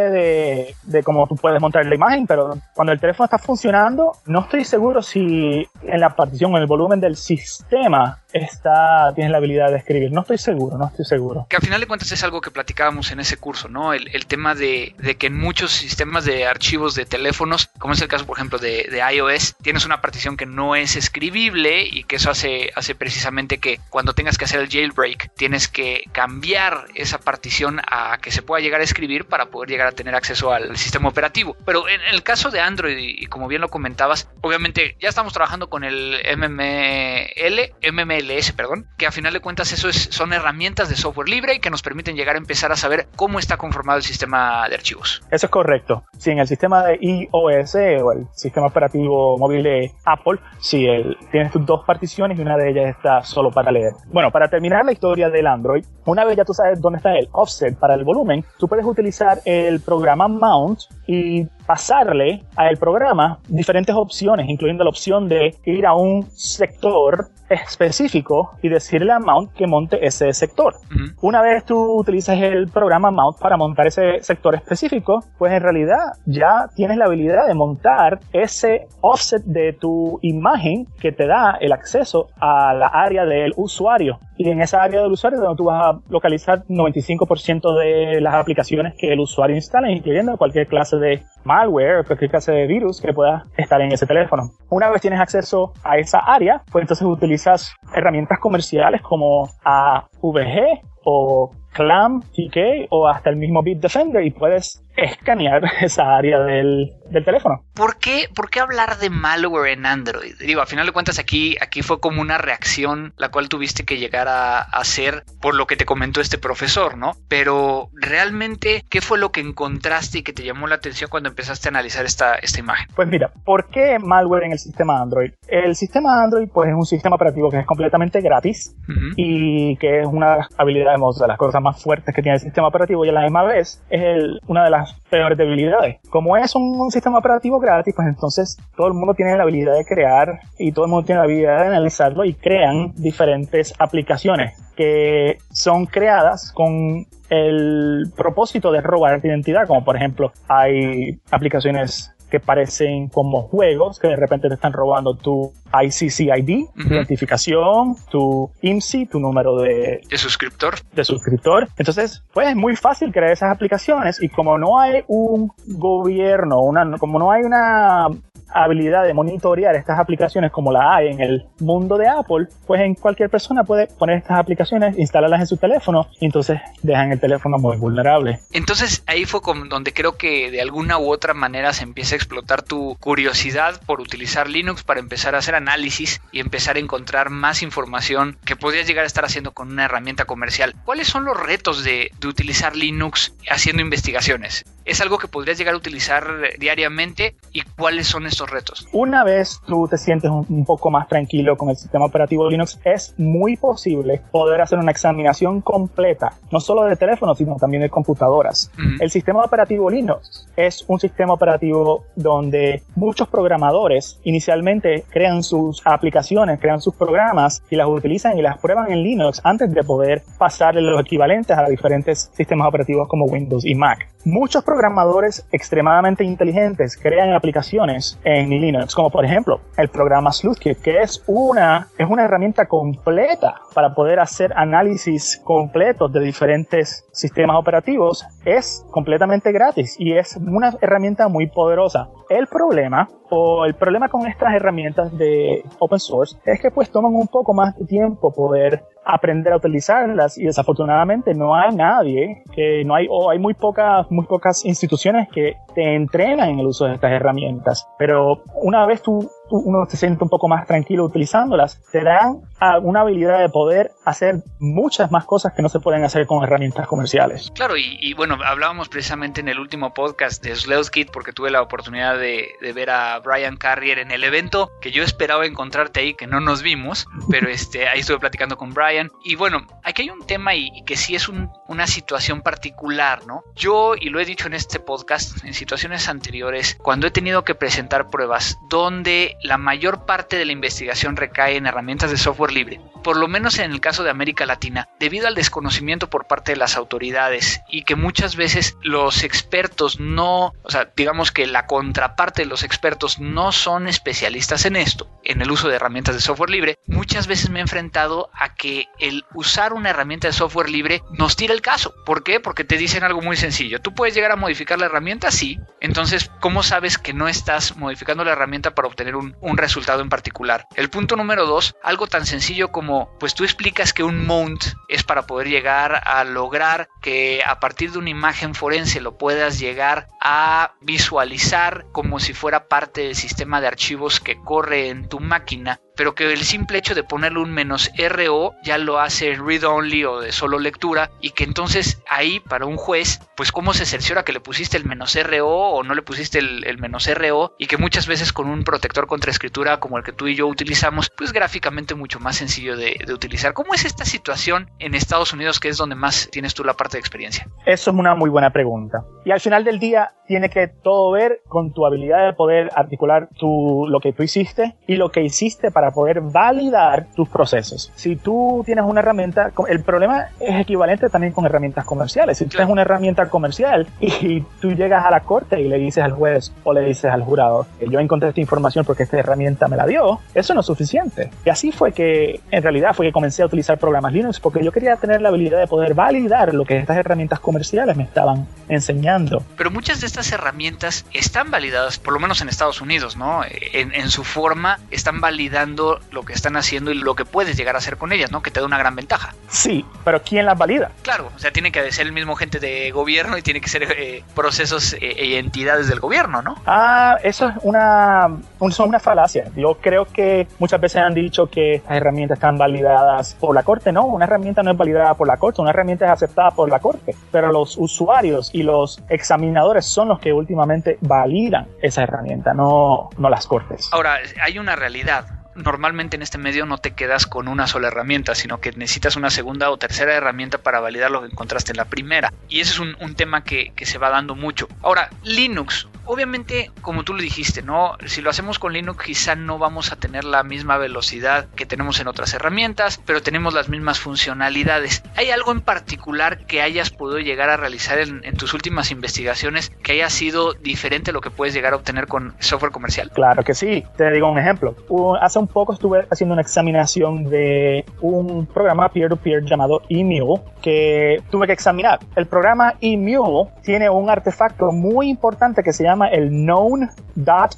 de, 0.85 1.03
cómo 1.03 1.27
tú 1.27 1.37
puedes 1.37 1.61
montar 1.61 1.85
la 1.87 1.95
imagen, 1.95 2.27
pero 2.27 2.59
cuando 2.75 2.93
el 2.93 3.01
teléfono 3.01 3.25
está 3.25 3.39
funcionando, 3.39 4.13
no 4.27 4.41
estoy 4.41 4.65
seguro 4.65 5.03
si 5.03 5.67
en 5.83 6.01
la 6.01 6.15
partición, 6.15 6.53
en 6.53 6.63
el 6.63 6.67
volumen 6.67 7.01
del 7.01 7.17
sistema, 7.17 8.19
está, 8.33 9.13
tienes 9.15 9.31
la 9.31 9.39
habilidad 9.39 9.71
de 9.71 9.79
escribir. 9.79 10.13
No 10.13 10.23
estoy 10.23 10.39
seguro, 10.39 10.79
no 10.79 10.87
estoy 10.87 11.05
seguro. 11.05 11.47
Que 11.49 11.57
al 11.57 11.63
final 11.63 11.81
de 11.81 11.87
cuentas 11.87 12.11
es 12.13 12.23
algo 12.23 12.41
que 12.41 12.51
platicábamos 12.51 13.11
en 13.11 13.21
ese 13.21 13.37
curso, 13.37 13.69
¿no? 13.69 13.93
El, 13.93 14.27
tema 14.27 14.55
de, 14.55 14.95
que 15.19 15.29
en 15.29 15.39
muchos 15.39 15.71
sistemas 15.71 16.25
de 16.25 16.47
archivos 16.47 16.95
de 16.95 17.07
teléfonos, 17.07 17.71
como 17.79 17.95
es 17.95 18.03
el 18.03 18.09
caso, 18.09 18.27
por 18.27 18.37
ejemplo, 18.37 18.59
de, 18.59 18.89
de, 18.91 19.03
iOS, 19.15 19.57
tienes 19.63 19.87
una 19.87 20.01
partición 20.01 20.37
que 20.37 20.47
no 20.47 20.75
es 20.75 20.97
escribible 20.97 21.83
y 21.83 22.05
que 22.05 22.17
eso 22.17 22.31
hace, 22.31 22.71
hace 22.75 22.95
precisamente 22.95 23.59
que 23.59 23.79
cuando 23.89 24.15
tengas 24.15 24.37
que 24.37 24.47
hacer 24.47 24.61
el 24.61 24.69
jailbreak, 24.69 25.31
tienes 25.37 25.69
que 25.69 26.05
cambiar 26.13 26.87
esa 26.95 27.19
partición 27.19 27.81
a 27.89 28.19
que 28.19 28.31
se 28.31 28.43
pueda 28.43 28.61
llegar 28.61 28.76
escribir 28.85 29.27
para 29.27 29.47
poder 29.47 29.71
llegar 29.71 29.89
a 29.89 29.93
tener 29.93 30.15
acceso 30.15 30.53
al 30.53 30.77
sistema 30.77 31.09
operativo. 31.09 31.57
Pero 31.65 31.89
en 31.89 32.01
el 32.13 32.23
caso 32.23 32.51
de 32.51 32.61
Android, 32.61 32.97
y 32.99 33.27
como 33.27 33.49
bien 33.49 33.61
lo 33.61 33.69
comentabas, 33.69 34.31
obviamente 34.43 34.97
ya 35.01 35.09
estamos 35.09 35.33
trabajando 35.33 35.69
con 35.69 35.85
el 35.85 36.17
MML, 36.37 37.93
MML 37.93 38.27
perdón, 38.57 38.87
que 38.99 39.07
a 39.07 39.13
final 39.13 39.33
de 39.33 39.41
cuentas 39.41 39.73
eso 39.73 39.89
es, 39.89 40.09
son 40.11 40.33
herramientas 40.33 40.89
de 40.89 40.97
software 40.97 41.29
libre 41.29 41.55
y 41.55 41.61
que 41.61 41.71
nos 41.71 41.83
permiten 41.83 42.17
llegar 42.17 42.37
a 42.37 42.39
empezar 42.39 42.73
a 42.73 42.77
saber 42.77 43.09
cómo 43.17 43.39
está 43.39 43.57
conformado 43.57 43.99
el 43.99 44.03
sistema 44.03 44.69
de 44.69 44.75
archivos. 44.75 45.23
Eso 45.31 45.47
es 45.47 45.51
correcto. 45.51 46.05
Si 46.19 46.31
en 46.31 46.39
el 46.39 46.47
sistema 46.47 46.85
de 46.85 46.99
iOS 47.01 47.75
o 48.03 48.13
el 48.13 48.27
sistema 48.33 48.67
operativo 48.67 49.39
móvil 49.39 49.63
de 49.63 49.93
Apple, 50.05 50.39
si 50.59 50.87
el, 50.87 51.17
tienes 51.31 51.53
tus 51.53 51.65
dos 51.65 51.85
particiones 51.87 52.39
y 52.39 52.43
una 52.43 52.57
de 52.57 52.71
ellas 52.71 52.97
está 52.97 53.23
solo 53.23 53.51
para 53.51 53.71
leer. 53.71 53.93
Bueno, 54.13 54.31
para 54.31 54.49
terminar 54.49 54.85
la 54.85 54.93
historia 54.93 55.31
del 55.31 55.47
Android, 55.47 55.85
una 56.05 56.25
vez 56.25 56.37
ya 56.37 56.45
tú 56.45 56.53
sabes 56.53 56.81
dónde 56.81 56.99
está 56.99 57.17
el 57.17 57.29
offset 57.33 57.79
para 57.79 57.95
el 57.95 58.05
volumen, 58.05 58.45
tú 58.59 58.66
puedes 58.69 58.85
utilizar 58.85 59.41
el 59.45 59.81
programa 59.81 60.29
Mount 60.29 60.81
y 61.07 61.45
pasarle 61.67 62.45
al 62.55 62.77
programa 62.77 63.39
diferentes 63.49 63.95
opciones, 63.95 64.49
incluyendo 64.49 64.85
la 64.85 64.91
opción 64.91 65.29
de 65.29 65.55
ir 65.65 65.87
a 65.87 65.95
un 65.95 66.25
sector 66.31 67.29
específico 67.49 68.53
y 68.63 68.69
decirle 68.69 69.13
a 69.13 69.19
Mount 69.19 69.53
que 69.53 69.67
monte 69.67 70.05
ese 70.05 70.33
sector. 70.33 70.75
Una 71.21 71.43
vez 71.43 71.65
tú 71.65 71.77
utilizas 71.99 72.39
el 72.41 72.69
programa 72.69 73.11
Mount 73.11 73.39
para 73.39 73.57
montar 73.57 73.87
ese 73.87 74.21
sector 74.23 74.55
específico, 74.55 75.25
pues 75.39 75.53
en 75.53 75.63
realidad 75.63 75.99
ya 76.25 76.69
tienes 76.75 76.97
la 76.97 77.07
habilidad 77.07 77.47
de 77.47 77.55
montar 77.55 78.21
ese 78.33 78.87
offset 79.01 79.43
de 79.45 79.73
tu 79.73 80.19
imagen 80.23 80.87
que 81.01 81.13
te 81.13 81.27
da 81.27 81.57
el 81.61 81.73
acceso 81.73 82.29
a 82.41 82.75
la 82.75 82.89
área 82.89 83.25
del 83.25 83.53
usuario. 83.57 84.19
Y 84.37 84.51
en 84.51 84.61
esa 84.61 84.83
área 84.83 85.03
del 85.03 85.13
usuario 85.13 85.41
donde 85.41 85.57
tú 85.57 85.65
vas 85.65 85.87
a 85.87 86.01
localizar 86.09 86.65
95% 86.67 87.79
de 87.79 88.21
las 88.21 88.35
aplicaciones 88.35 88.95
que 88.99 89.13
el 89.13 89.21
usuario 89.21 89.57
instala, 89.57 89.91
incluyendo 89.91 90.37
cualquier 90.37 90.67
clase 90.67 90.97
de 90.97 91.23
malware 91.45 92.05
cualquier 92.05 92.31
clase 92.31 92.53
de 92.53 92.67
virus 92.67 93.01
que 93.01 93.13
pueda 93.13 93.47
estar 93.57 93.81
en 93.81 93.93
ese 93.93 94.07
teléfono. 94.07 94.51
Una 94.71 94.91
vez 94.91 95.01
tienes 95.01 95.21
acceso 95.21 95.73
a 95.85 95.99
esa 95.99 96.19
área, 96.19 96.63
pues 96.71 96.83
entonces 96.83 97.07
utilizas 97.07 97.75
herramientas 97.95 98.39
comerciales 98.41 99.01
como 99.03 99.49
AVG 99.65 100.81
o 101.05 101.51
Clam, 101.77 102.23
TK 102.23 102.89
o 102.89 103.07
hasta 103.07 103.29
el 103.29 103.37
mismo 103.37 103.63
Bitdefender 103.63 104.25
y 104.25 104.31
puedes 104.31 104.83
escanear 104.97 105.63
esa 105.83 106.17
área 106.17 106.41
del, 106.41 106.93
del 107.11 107.25
teléfono. 107.25 107.65
¿Por 107.75 107.99
qué, 107.99 108.29
¿Por 108.35 108.49
qué 108.49 108.61
hablar 108.61 108.97
de 108.97 109.11
malware 109.11 109.73
en 109.73 109.85
Android? 109.85 110.35
Digo, 110.41 110.63
a 110.63 110.67
final 110.67 110.87
de 110.87 110.93
cuentas 110.93 111.19
aquí, 111.19 111.57
aquí 111.61 111.83
fue 111.83 112.01
como 112.01 112.23
una 112.23 112.39
reacción 112.39 113.13
la 113.19 113.29
cual 113.29 113.51
tuviste 113.51 113.85
que 113.85 113.99
llegar 113.99 114.27
a, 114.29 114.61
hacer 114.61 115.25
por 115.43 115.55
lo 115.55 115.67
que 115.67 115.77
te 115.77 115.85
comentó 115.85 116.21
este 116.21 116.39
profesor, 116.39 116.97
¿no? 116.97 117.13
Pero 117.29 117.91
realmente, 117.93 118.85
¿qué 118.89 119.03
fue 119.03 119.19
lo 119.19 119.31
que 119.31 119.41
encontraste 119.41 120.19
y 120.19 120.23
que 120.23 120.33
te 120.33 120.45
llamó 120.45 120.67
la 120.67 120.77
atención 120.77 121.11
cuando 121.11 121.29
empezaste 121.29 121.69
a 121.69 121.71
analizar 121.71 122.07
esta, 122.07 122.37
esta 122.37 122.61
imagen? 122.61 122.89
Pues 122.97 123.09
mira, 123.09 123.31
¿por 123.45 123.69
qué 123.69 123.99
malware 123.99 124.45
en 124.45 124.53
el 124.53 124.59
sistema 124.59 125.03
Android? 125.03 125.33
El 125.47 125.77
sistema 125.77 126.23
Android 126.23 126.49
pues 126.53 126.71
es 126.71 126.75
un 126.75 126.87
sistema 126.87 127.17
operativo 127.17 127.51
que 127.51 127.59
es 127.59 127.67
completamente 127.67 128.23
gratis 128.23 128.75
uh 128.89 128.93
-huh. 128.93 129.13
y 129.17 129.77
que 129.77 130.01
es 130.01 130.07
una 130.07 130.49
habilidad 130.57 130.95
de 130.95 131.27
las 131.29 131.37
cosas 131.37 131.61
más 131.67 131.83
fuertes 131.83 132.15
que 132.15 132.23
tiene 132.23 132.37
el 132.37 132.41
sistema 132.41 132.69
operativo 132.69 133.05
y 133.05 133.09
a 133.09 133.13
la 133.13 133.23
misma 133.23 133.45
vez 133.45 133.83
es 133.91 134.25
una 134.47 134.65
de 134.65 134.71
las 134.71 134.95
peores 135.11 135.37
debilidades. 135.37 135.99
Como 136.11 136.37
es 136.37 136.55
un, 136.55 136.81
un, 136.81 136.91
sistema 136.91 137.19
operativo 137.19 137.59
gratis, 137.59 137.95
pues 137.95 138.09
entonces 138.09 138.57
todo 138.77 138.89
el 138.89 138.95
mundo 138.95 139.15
tiene 139.15 139.37
la 139.37 139.43
habilidad 139.43 139.75
de 139.75 139.85
crear 139.85 140.41
y 140.59 140.73
todo 140.73 140.87
el 140.87 140.91
mundo 140.91 141.05
tiene 141.05 141.21
la 141.21 141.25
habilidad 141.25 141.61
de 141.61 141.67
analizarlo 141.67 142.25
y 142.25 142.35
crean 142.35 142.93
diferentes 142.97 143.75
aplicaciones 143.79 144.67
que 144.77 145.39
son 145.51 145.87
creadas 145.87 146.53
con 146.53 147.07
el 147.31 148.13
propósito 148.17 148.71
de 148.71 148.81
robar 148.81 149.21
tu 149.21 149.27
identidad, 149.27 149.67
como 149.67 149.85
por 149.85 149.97
ejemplo 149.97 150.33
hay 150.49 151.19
aplicaciones 151.31 152.16
que 152.31 152.41
parecen 152.41 153.09
como 153.09 153.43
juegos 153.43 153.99
que 153.99 154.09
de 154.09 154.17
repente 154.17 154.49
te 154.49 154.55
están 154.55 154.73
robando 154.73 155.15
tu 155.15 155.53
ICCID, 155.73 156.29
uh 156.29 156.35
-huh. 156.35 156.89
tu 156.89 156.95
identificación, 156.95 157.97
tu 158.11 158.51
IMSI, 158.63 159.07
tu 159.07 159.21
número 159.21 159.57
de, 159.57 160.01
de 160.09 160.19
suscriptor. 160.19 160.75
De 160.93 161.05
suscriptor. 161.05 161.69
Entonces, 161.77 162.23
pues 162.33 162.49
es 162.49 162.57
muy 162.57 162.77
fácil 162.77 163.13
crear 163.13 163.33
esas 163.33 163.53
aplicaciones 163.53 164.23
y 164.23 164.29
como 164.29 164.59
no 164.59 164.79
hay 164.79 165.05
un 165.07 165.51
gobierno, 165.67 166.61
una, 166.61 166.99
como 166.99 167.19
no 167.19 167.31
hay 167.31 167.43
una 167.43 168.09
habilidad 168.49 169.05
de 169.05 169.15
monitorear 169.15 169.75
estas 169.75 169.99
aplicaciones 169.99 170.51
como 170.51 170.73
la 170.73 170.97
hay 170.97 171.09
en 171.09 171.21
el 171.21 171.47
mundo 171.61 171.99
de 171.99 172.09
Apple, 172.09 172.49
pues 172.67 172.81
en 172.81 172.95
cualquier 172.95 173.31
persona 173.31 173.65
puede 173.65 173.87
poner 173.87 174.19
estas 174.19 174.39
aplicaciones, 174.39 174.99
instalarlas 174.99 175.41
en 175.41 175.47
su 175.47 175.57
teléfono 175.57 176.09
y 176.21 176.27
entonces 176.27 176.61
dejan 176.83 177.13
el 177.13 177.21
teléfono 177.21 177.59
muy 177.59 177.77
vulnerable. 177.77 178.41
Entonces 178.53 179.03
ahí 179.07 179.25
fue 179.25 179.41
donde 179.69 179.93
creo 179.93 180.17
que 180.17 180.51
de 180.51 180.61
alguna 180.61 180.99
u 180.99 181.13
otra 181.13 181.35
manera 181.35 181.73
se 181.73 181.85
empieza 181.85 182.15
a 182.15 182.17
explotar 182.17 182.63
tu 182.63 182.97
curiosidad 183.01 183.81
por 183.87 184.01
utilizar 184.01 184.49
Linux 184.49 184.83
para 184.83 185.01
empezar 185.01 185.35
a 185.35 185.39
hacer 185.39 185.55
análisis 185.55 186.21
y 186.33 186.41
empezar 186.41 186.77
a 186.77 186.81
encontrar 186.81 187.31
más 187.31 187.63
información 187.63 188.39
que 188.45 188.57
podrías 188.57 188.87
llegar 188.87 189.05
a 189.05 189.07
estar 189.07 189.25
haciendo 189.25 189.53
con 189.53 189.71
una 189.71 189.85
herramienta 189.85 190.25
comercial. 190.25 190.75
¿Cuáles 190.85 191.09
son 191.09 191.25
los 191.25 191.39
retos 191.39 191.85
de 191.85 192.11
utilizar 192.25 192.77
Linux 192.77 193.35
haciendo 193.49 193.83
investigaciones? 193.83 194.65
¿Es 194.87 195.01
algo 195.01 195.19
que 195.19 195.27
podrías 195.27 195.59
llegar 195.59 195.75
a 195.75 195.79
utilizar 195.79 196.25
diariamente 196.61 197.35
y 197.53 197.63
cuáles 197.63 198.07
son 198.07 198.25
estos 198.25 198.49
retos? 198.49 198.87
Una 198.93 199.25
vez 199.25 199.61
tú 199.67 199.89
te 199.89 199.99
sientes 199.99 200.31
un, 200.31 200.65
poco 200.65 200.93
más 200.93 201.09
tranquilo 201.09 201.57
con 201.57 201.71
el 201.71 201.77
sistema 201.77 202.05
operativo 202.05 202.49
Linux, 202.49 202.79
es 202.85 203.13
muy 203.19 203.57
posible 203.57 204.23
poder 204.31 204.61
hacer 204.61 204.79
una 204.79 204.93
examinación 204.93 205.61
completa, 205.61 206.35
no 206.53 206.61
solo 206.61 206.85
de 206.85 206.95
teléfonos, 206.95 207.37
sino 207.37 207.57
también 207.57 207.83
de 207.83 207.91
computadoras. 207.91 208.71
Uh 208.79 208.81
-huh. 208.81 209.03
El 209.03 209.11
sistema 209.11 209.43
operativo 209.43 209.91
Linux 209.91 210.47
es 210.57 210.85
un 210.87 211.01
sistema 211.01 211.33
operativo 211.33 212.05
donde 212.15 212.85
muchos 212.95 213.27
programadores 213.27 214.21
inicialmente 214.23 215.05
crean 215.11 215.43
sus 215.43 215.83
aplicaciones, 215.85 216.61
crean 216.61 216.81
sus 216.81 216.95
programas 216.95 217.61
y 217.71 217.75
las 217.75 217.89
utilizan 217.89 218.39
y 218.39 218.43
las 218.43 218.59
prueban 218.59 218.93
en 218.93 219.03
Linux 219.03 219.41
antes 219.43 219.69
de 219.75 219.83
poder 219.83 220.23
pasarle 220.39 220.81
los 220.81 221.01
equivalentes 221.01 221.59
a 221.59 221.69
diferentes 221.69 222.31
sistemas 222.37 222.69
operativos 222.69 223.09
como 223.09 223.25
Windows 223.25 223.65
y 223.65 223.75
Mac. 223.75 224.16
Muchos 224.29 224.65
programadores 224.65 225.47
extremadamente 225.53 226.25
inteligentes 226.25 226.97
crean 227.01 227.33
aplicaciones 227.33 228.19
en 228.25 228.51
Linux, 228.51 228.93
como 228.93 229.09
por 229.09 229.25
ejemplo 229.25 229.61
el 229.77 229.89
programa 229.89 230.33
Sleuthkit, 230.33 230.83
que 230.83 231.01
es 231.01 231.23
una, 231.29 231.87
es 231.97 232.11
una 232.11 232.25
herramienta 232.25 232.67
completa 232.67 233.55
para 233.73 233.95
poder 233.95 234.19
hacer 234.19 234.53
análisis 234.57 235.41
completos 235.45 236.13
de 236.13 236.19
diferentes 236.23 237.07
sistemas 237.13 237.57
operativos. 237.57 238.27
Es 238.45 238.85
completamente 238.91 239.53
gratis 239.53 239.95
y 239.97 240.15
es 240.15 240.37
una 240.37 240.73
herramienta 240.81 241.29
muy 241.29 241.47
poderosa. 241.47 242.09
El 242.29 242.49
problema 242.49 243.09
o 243.31 243.65
el 243.65 243.75
problema 243.75 244.09
con 244.09 244.27
estas 244.27 244.53
herramientas 244.55 245.17
de 245.17 245.63
open 245.79 246.01
source 246.01 246.37
es 246.45 246.61
que 246.61 246.73
pues 246.73 246.91
toman 246.91 247.15
un 247.15 247.29
poco 247.29 247.55
más 247.55 247.77
de 247.79 247.87
tiempo 247.87 248.35
poder 248.35 248.83
aprender 249.07 249.53
a 249.53 249.57
utilizarlas. 249.57 250.37
Y 250.37 250.45
desafortunadamente 250.45 251.35
no 251.35 251.55
hay 251.55 251.75
nadie 251.75 252.43
que 252.55 252.85
no 252.85 252.95
hay 252.95 253.07
o 253.09 253.31
hay 253.31 253.39
muy 253.39 253.55
pocas 253.55 254.07
muy 254.11 254.27
pocas 254.27 254.65
instituciones 254.65 255.29
que 255.33 255.55
te 255.75 255.95
entrenan 255.95 256.51
en 256.51 256.61
el 256.61 256.67
uso 256.67 256.87
de 256.87 256.95
estas 256.95 257.13
herramientas. 257.13 257.89
Pero 257.99 258.43
una 258.63 258.85
vez 258.87 259.03
tú, 259.03 259.31
uno 259.51 259.87
se 259.89 259.97
siente 259.97 260.23
un 260.25 260.31
poco 260.31 260.49
más 260.49 260.67
tranquilo 260.67 261.05
utilizándolas 261.05 261.81
te 261.91 262.03
dan 262.03 262.43
una 262.83 263.01
habilidad 263.01 263.41
de 263.41 263.49
poder 263.49 263.93
hacer 264.05 264.43
muchas 264.59 265.11
más 265.11 265.25
cosas 265.25 265.53
que 265.55 265.63
no 265.63 265.69
se 265.69 265.81
pueden 265.81 266.05
hacer 266.05 266.27
con 266.27 266.43
herramientas 266.43 266.87
comerciales 266.87 267.51
claro 267.55 267.75
y, 267.77 268.13
bueno 268.15 268.39
hablábamos 268.45 268.89
precisamente 268.89 269.41
en 269.41 269.49
el 269.49 269.59
último 269.59 269.93
podcast 269.95 270.43
de 270.43 270.55
Sleuthkit 270.55 271.11
porque 271.11 271.33
tuve 271.33 271.51
la 271.51 271.63
oportunidad 271.63 272.19
de, 272.19 272.49
ver 272.75 272.91
a 272.91 273.19
Brian 273.21 273.57
Carrier 273.57 273.99
en 273.99 274.11
el 274.11 274.25
evento 274.25 274.71
que 274.81 274.91
yo 274.91 275.03
esperaba 275.03 275.47
encontrarte 275.47 276.01
ahí 276.01 276.15
que 276.15 276.27
no 276.27 276.41
nos 276.41 276.63
vimos 276.63 277.07
pero 277.31 277.49
este 277.49 277.89
ahí 277.89 278.01
estuve 278.01 278.19
platicando 278.19 278.57
con 278.57 278.75
Brian 278.75 279.11
y 279.25 279.35
bueno, 279.35 279.67
aquí 279.83 280.03
hay 280.03 280.11
un 280.11 280.27
tema 280.27 280.55
y, 280.55 280.83
que 280.85 280.97
sí 280.97 281.15
es 281.15 281.29
un, 281.29 281.51
una 281.69 281.87
situación 281.87 282.43
particular, 282.43 283.27
¿no? 283.27 283.45
Yo, 283.55 283.95
y 283.95 284.09
lo 284.09 284.21
he 284.21 284.25
dicho 284.25 284.47
en 284.47 284.55
este 284.55 284.81
podcast, 284.81 285.45
en 285.45 285.55
situaciones 285.55 286.09
anteriores, 286.09 286.77
cuando 286.83 287.07
he 287.07 287.11
tenido 287.11 287.45
que 287.45 287.55
presentar 287.55 288.09
pruebas 288.09 288.59
donde 288.69 289.36
la 289.43 289.59
mayor 289.59 290.07
parte 290.07 290.37
de 290.37 290.45
la 290.45 290.53
investigación 290.53 291.17
recae 291.17 291.57
en 291.57 291.67
herramientas 291.67 292.11
de 292.11 292.17
software 292.17 292.53
libre, 292.53 292.81
por 293.03 293.17
lo 293.17 293.29
menos 293.29 293.59
en 293.59 293.71
el 293.71 293.81
caso 293.81 294.03
de 294.03 294.11
América 294.11 294.47
Latina, 294.47 294.89
debido 294.99 295.27
al 295.27 295.35
desconocimiento 295.35 296.09
por 296.09 296.27
parte 296.27 296.53
de 296.53 296.59
las 296.59 296.77
autoridades 296.77 297.61
y 297.69 297.83
que 297.83 297.97
muchas 297.97 298.37
veces 298.37 298.77
los 298.83 299.23
expertos 299.23 300.01
no, 300.01 300.53
o 300.63 300.71
sea, 300.71 300.91
digamos 300.97 301.33
que 301.33 301.47
la 301.47 301.67
contraparte 301.67 302.43
de 302.43 302.49
los 302.49 302.63
expertos 302.63 303.19
no 303.19 303.53
son 303.53 303.89
especialistas 303.89 304.65
en 304.65 304.77
esto, 304.77 305.09
en 305.25 305.43
el 305.43 305.51
uso 305.51 305.69
de 305.69 305.77
herramientas 305.77 306.15
de 306.15 306.21
software 306.21 306.51
libre, 306.51 306.79
muchas 306.87 307.27
veces 307.27 307.51
me 307.51 307.59
he 307.59 307.63
enfrentado 307.63 308.31
a 308.33 308.55
que 308.55 308.89
el 308.99 309.25
usar 309.35 309.73
una 309.73 309.91
herramienta 309.91 310.29
de 310.29 310.33
software 310.33 310.71
libre 310.71 311.03
nos 311.11 311.37
tira 311.37 311.55
el 311.55 311.63
caso. 311.63 311.95
¿Por 312.05 312.23
qué? 312.23 312.41
Porque 312.41 312.65
te 312.65 312.77
dicen 312.77 313.05
algo 313.05 313.23
muy 313.23 313.37
sencillo. 313.37 313.81
Tú 313.81 313.95
puedes 313.95 314.15
llegar 314.15 314.33
a 314.33 314.37
modificar 314.37 314.79
la 314.79 314.87
herramienta, 314.87 315.31
sí. 315.31 315.59
Entonces, 315.81 316.31
¿cómo 316.41 316.63
sabes 316.63 316.99
que 316.99 317.13
no 317.13 317.29
estás 317.29 317.77
modificando 317.77 318.25
la 318.25 318.33
herramienta 318.33 318.75
para 318.75 318.89
obtener 318.89 319.17
un, 319.17 319.26
un 319.41 319.57
resultado 319.57 320.03
en 320.03 320.09
particular? 320.09 320.67
El 320.75 320.91
punto 320.91 321.17
número 321.17 321.47
dos, 321.47 321.75
algo 321.83 322.07
tan 322.07 322.27
sencillo 322.27 322.69
como, 322.69 323.11
pues 323.19 323.35
tú 323.35 323.45
explicas 323.45 323.93
que 323.93 324.03
un 324.03 324.27
mount 324.27 324.65
es 324.89 325.03
para 325.03 325.27
poder 325.27 325.49
llegar 325.49 326.03
a 326.05 326.25
lograr 326.25 326.89
que 327.01 327.43
a 327.47 327.61
partir 327.61 327.93
de 327.93 327.99
una 327.99 328.11
imagen 328.11 328.55
forense 328.55 329.01
lo 329.01 329.17
puedas 329.17 329.59
llegar 329.59 330.09
a 330.21 330.75
visualizar 330.81 331.87
como 331.93 332.21
si 332.21 332.33
fuera 332.33 332.69
parte 332.69 333.03
del 333.03 333.17
sistema 333.17 333.61
de 333.61 333.69
archivos 333.69 334.21
que 334.21 334.41
corre 334.43 334.89
en 334.89 335.09
tu 335.09 335.21
máquina 335.21 335.81
pero 335.97 336.15
que 336.15 336.33
el 336.33 336.43
simple 336.43 336.79
hecho 336.79 336.95
de 336.95 337.03
ponerle 337.03 337.41
un 337.41 337.53
menos 337.53 337.91
RO 337.97 338.55
ya 338.63 338.79
lo 338.79 339.01
hace 339.01 339.35
read 339.35 339.65
only 339.65 340.05
o 340.05 340.21
de 340.21 340.33
solo 340.33 340.59
lectura 340.59 341.11
y 341.21 341.31
que 341.31 341.45
entonces 341.45 342.03
ahí 342.09 342.41
para 342.41 342.67
un 342.67 342.77
juez, 342.77 343.21
pues 343.37 343.53
cómo 343.53 343.73
se 343.75 343.87
cerciora 343.87 344.25
que 344.25 344.33
le 344.33 344.41
pusiste 344.41 344.77
el 344.77 344.85
menos 344.85 345.17
RO 345.21 345.49
o 345.49 345.83
no 345.83 345.95
le 345.95 346.03
pusiste 346.03 346.39
el, 346.39 346.79
menos 346.79 347.09
RO 347.13 347.55
y 347.59 347.67
que 347.67 347.79
muchas 347.79 348.07
veces 348.07 348.33
con 348.33 348.49
un 348.49 348.65
protector 348.65 349.07
contra 349.07 349.31
escritura 349.31 349.81
como 349.81 349.99
el 349.99 350.05
que 350.05 350.13
tú 350.13 350.29
y 350.29 350.35
yo 350.35 350.47
utilizamos, 350.47 351.11
pues 351.17 351.33
gráficamente 351.33 351.95
mucho 351.95 352.21
más 352.21 352.37
sencillo 352.37 352.77
de, 352.77 352.97
de 353.05 353.15
utilizar. 353.15 353.55
¿Cómo 353.55 353.75
es 353.75 353.85
esta 353.85 354.05
situación 354.05 354.71
en 354.79 354.95
Estados 354.95 355.33
Unidos 355.33 355.61
que 355.61 355.69
es 355.69 355.79
donde 355.79 355.95
más 355.95 356.29
tienes 356.31 356.55
tú 356.55 356.65
la 356.65 356.75
parte 356.75 356.97
de 356.97 357.01
experiencia? 357.01 357.49
Eso 357.65 357.91
es 357.91 357.97
una 357.97 358.15
muy 358.15 358.31
buena 358.31 358.51
pregunta. 358.51 359.05
Y 359.25 359.31
al 359.31 359.41
final 359.41 359.65
del 359.65 359.79
día 359.79 360.13
tiene 360.27 360.51
que 360.51 360.69
todo 360.69 361.11
ver 361.13 361.41
con 361.49 361.73
tu 361.73 361.87
habilidad 361.87 362.27
de 362.27 362.33
poder 362.33 362.71
articular 362.75 363.29
tu, 363.39 363.87
lo 363.89 364.01
que 364.01 364.13
tú 364.13 364.23
hiciste 364.23 364.77
y 364.87 364.97
lo 364.97 365.11
que 365.11 365.23
hiciste 365.23 365.71
para 365.71 365.86
poder 365.91 366.21
validar 366.21 367.07
tus 367.15 367.29
procesos. 367.29 367.93
Si 367.95 368.17
tú 368.17 368.63
tienes 368.65 368.85
una 368.85 369.01
herramienta, 369.01 369.53
el 369.69 369.81
problema 369.81 370.29
es 370.41 370.61
equivalente 370.61 371.09
también 371.09 371.33
con 371.33 371.45
herramientas 371.47 371.85
comerciales. 371.85 372.39
Si 372.39 372.45
tú 372.45 372.51
tienes 372.51 372.69
una 372.69 372.83
herramienta 372.83 373.29
comercial 373.29 373.87
y 374.01 374.41
tú 374.61 374.73
llegas 374.73 375.05
a 375.05 375.11
la 375.11 375.21
corte 375.21 375.61
y 375.61 375.69
le 375.69 375.79
dices 375.79 376.03
al 376.05 376.13
juez 376.13 376.53
o 376.65 376.73
le 376.73 376.83
dices 376.83 377.11
al 377.11 377.23
jurado, 377.23 377.67
yo 377.81 378.01
encontré 378.01 378.29
esta 378.29 378.41
información 378.41 378.85
porque 378.85 379.05
esta 379.05 379.19
herramienta 379.19 379.69
me 379.69 379.77
la 379.77 379.87
dio, 379.87 380.21
eso 380.35 380.55
no 380.55 380.61
es 380.61 380.67
suficiente. 380.67 381.31
Y 381.45 381.51
así 381.51 381.73
fue 381.73 381.93
que, 381.93 382.41
en 382.51 382.63
realidad, 382.63 382.95
fue 382.95 383.07
que 383.07 383.13
comencé 383.13 383.43
a 383.43 383.47
utilizar 383.47 383.79
programas 383.79 384.13
Linux 384.13 384.41
porque 384.41 384.65
yo 384.65 384.73
quería 384.73 384.97
tener 384.97 385.21
la 385.21 385.29
habilidad 385.29 385.59
de 385.59 385.67
poder 385.67 385.95
validar 385.95 386.55
lo 386.55 386.65
que 386.65 386.79
estas 386.79 386.97
herramientas 386.97 387.41
comerciales 387.41 387.97
me 387.97 388.05
estaban 388.05 388.47
enseñando. 388.69 389.43
Pero 389.57 389.71
muchas 389.71 390.01
de 390.01 390.07
estas 390.07 390.31
herramientas 390.33 391.07
están 391.13 391.51
validadas, 391.51 391.99
por 391.99 392.15
lo 392.15 392.21
menos 392.21 392.41
en 392.41 392.49
Estados 392.49 392.81
Unidos, 392.81 393.17
¿no? 393.17 393.43
En, 393.73 393.95
en 393.95 394.11
su 394.11 394.25
forma 394.25 394.79
están 394.91 395.21
validando 395.21 395.76
lo 395.77 396.23
que 396.23 396.33
están 396.33 396.57
haciendo 396.57 396.91
y 396.91 396.95
lo 396.95 397.15
que 397.15 397.25
puedes 397.25 397.57
llegar 397.57 397.75
a 397.75 397.79
hacer 397.79 397.97
con 397.97 398.13
ellas, 398.13 398.33
¿no? 398.33 398.43
Que 398.43 398.51
te 398.51 398.61
da 398.61 398.67
una 398.67 398.79
gran 398.79 398.97
ventaja. 398.97 399.35
Sí, 399.49 399.85
pero 400.05 400.23
¿quién 400.23 400.47
las 400.47 400.59
valida? 400.59 400.91
Claro, 401.03 401.31
o 401.35 401.39
sea, 401.39 401.53
tiene 401.53 401.73
que 401.73 401.91
ser 401.93 402.07
el 402.07 402.13
mismo 402.13 402.37
gente 402.37 402.59
de 402.59 402.91
gobierno 402.91 403.39
y 403.39 403.43
tiene 403.43 403.61
que 403.61 403.69
ser 403.69 403.83
eh, 403.85 404.25
procesos 404.35 404.95
eh, 405.01 405.25
y 405.25 405.35
entidades 405.35 405.89
del 405.89 406.01
gobierno, 406.01 406.43
¿no? 406.43 406.57
Ah, 406.67 407.17
eso 407.23 407.49
es 407.49 407.55
una, 407.63 408.29
una 408.59 409.01
falacia. 409.01 409.51
Yo 409.57 409.75
creo 409.81 410.05
que 410.07 410.47
muchas 410.59 410.81
veces 410.81 411.03
han 411.03 411.15
dicho 411.15 411.47
que 411.47 411.83
las 411.89 411.97
herramientas 411.97 412.37
están 412.37 412.59
validadas 412.59 413.35
por 413.35 413.55
la 413.55 413.63
corte. 413.63 413.93
No, 413.93 414.07
una 414.07 414.25
herramienta 414.25 414.63
no 414.63 414.71
es 414.71 414.77
validada 414.77 415.15
por 415.15 415.27
la 415.27 415.37
corte, 415.37 415.61
una 415.61 415.71
herramienta 415.71 416.07
es 416.07 416.13
aceptada 416.13 416.51
por 416.51 416.69
la 416.69 416.79
corte, 416.79 417.15
pero 417.31 417.53
los 417.53 417.77
usuarios 417.77 418.51
y 418.53 418.63
los 418.63 419.03
examinadores 419.09 419.87
son 419.87 420.09
los 420.09 420.19
que 420.19 420.33
últimamente 420.33 420.99
validan 421.01 421.69
esa 421.83 422.03
herramienta, 422.03 422.55
no, 422.55 423.11
no 423.19 423.31
las 423.31 423.47
cortes. 423.47 423.89
Ahora, 423.93 424.19
hay 424.41 424.59
una 424.59 424.77
realidad 424.77 425.27
normalmente 425.57 426.17
en 426.17 426.23
este 426.23 426.39
medio 426.39 426.67
no 426.67 426.79
te 426.79 426.93
quedas 426.93 427.27
con 427.27 427.49
una 427.49 427.67
sola 427.67 427.89
herramienta, 427.89 428.35
sino 428.35 428.61
que 428.61 428.73
necesitas 428.73 429.17
una 429.17 429.31
segunda 429.31 429.71
o 429.71 429.79
tercera 429.79 430.15
herramienta 430.15 430.59
para 430.59 430.81
validar 430.81 431.11
lo 431.11 431.23
que 431.23 431.29
encontraste 431.29 431.73
en 431.73 431.79
la 431.79 431.87
primera. 431.87 432.33
Y 432.49 432.61
ese 432.61 432.73
es 432.73 432.79
un, 432.79 433.15
tema 433.15 433.45
que, 433.45 433.73
que, 433.75 433.87
se 433.87 433.99
va 433.99 434.11
dando 434.11 434.35
mucho. 434.35 434.69
Ahora, 434.83 435.11
Linux, 435.23 435.89
obviamente, 436.07 436.71
como 436.81 437.05
tú 437.05 437.13
lo 437.15 437.21
dijiste, 437.21 437.63
¿no? 437.63 437.97
Si 438.07 438.23
lo 438.23 438.31
hacemos 438.31 438.59
con 438.59 438.73
Linux, 438.73 439.05
quizá 439.05 439.35
no 439.35 439.59
vamos 439.59 439.93
a 439.93 439.97
tener 439.97 440.25
la 440.25 440.43
misma 440.43 440.79
velocidad 440.79 441.47
que 441.55 441.67
tenemos 441.67 442.01
en 442.01 442.09
otras 442.09 442.33
herramientas, 442.35 443.01
pero 443.05 443.23
tenemos 443.23 443.55
las 443.55 443.69
mismas 443.69 444.01
funcionalidades. 444.01 445.03
¿Hay 445.17 445.31
algo 445.31 445.53
en 445.53 445.61
particular 445.61 446.47
que 446.47 446.63
hayas 446.63 446.91
podido 446.91 447.19
llegar 447.19 447.51
a 447.51 447.57
realizar 447.57 447.99
en, 447.99 448.23
tus 448.37 448.55
últimas 448.55 448.91
investigaciones 448.91 449.71
que 449.83 449.93
haya 449.93 450.11
sido 450.11 450.53
diferente 450.55 451.11
a 451.11 451.15
lo 451.15 451.21
que 451.21 451.31
puedes 451.31 451.55
llegar 451.55 451.73
a 451.73 451.77
obtener 451.77 452.07
con 452.07 452.35
software 452.39 452.73
comercial? 452.73 453.11
Claro 453.11 453.43
que 453.43 453.55
sí. 453.55 453.85
Te 453.97 454.11
digo 454.11 454.31
un 454.31 454.39
ejemplo. 454.39 454.75
hace 455.21 455.39
un 455.39 455.49
poco 455.49 455.73
estuve 455.73 456.07
haciendo 456.11 456.35
una 456.35 456.43
examinación 456.43 457.25
de 457.25 457.85
un 458.01 458.47
programa 458.47 458.89
peer-to-peer 458.91 459.45
llamado 459.45 459.83
eMule 459.89 460.43
que 460.63 461.23
tuve 461.31 461.47
que 461.47 461.53
examinar. 461.53 462.01
El 462.15 462.27
programa 462.27 462.75
eMule 462.81 463.51
tiene 463.63 463.89
un 463.89 464.11
artefacto 464.11 464.73
muy 464.73 465.09
importante 465.09 465.63
que 465.63 465.73
se 465.73 465.85
llama 465.85 465.96
el 466.03 466.31
known.met. 466.31 467.57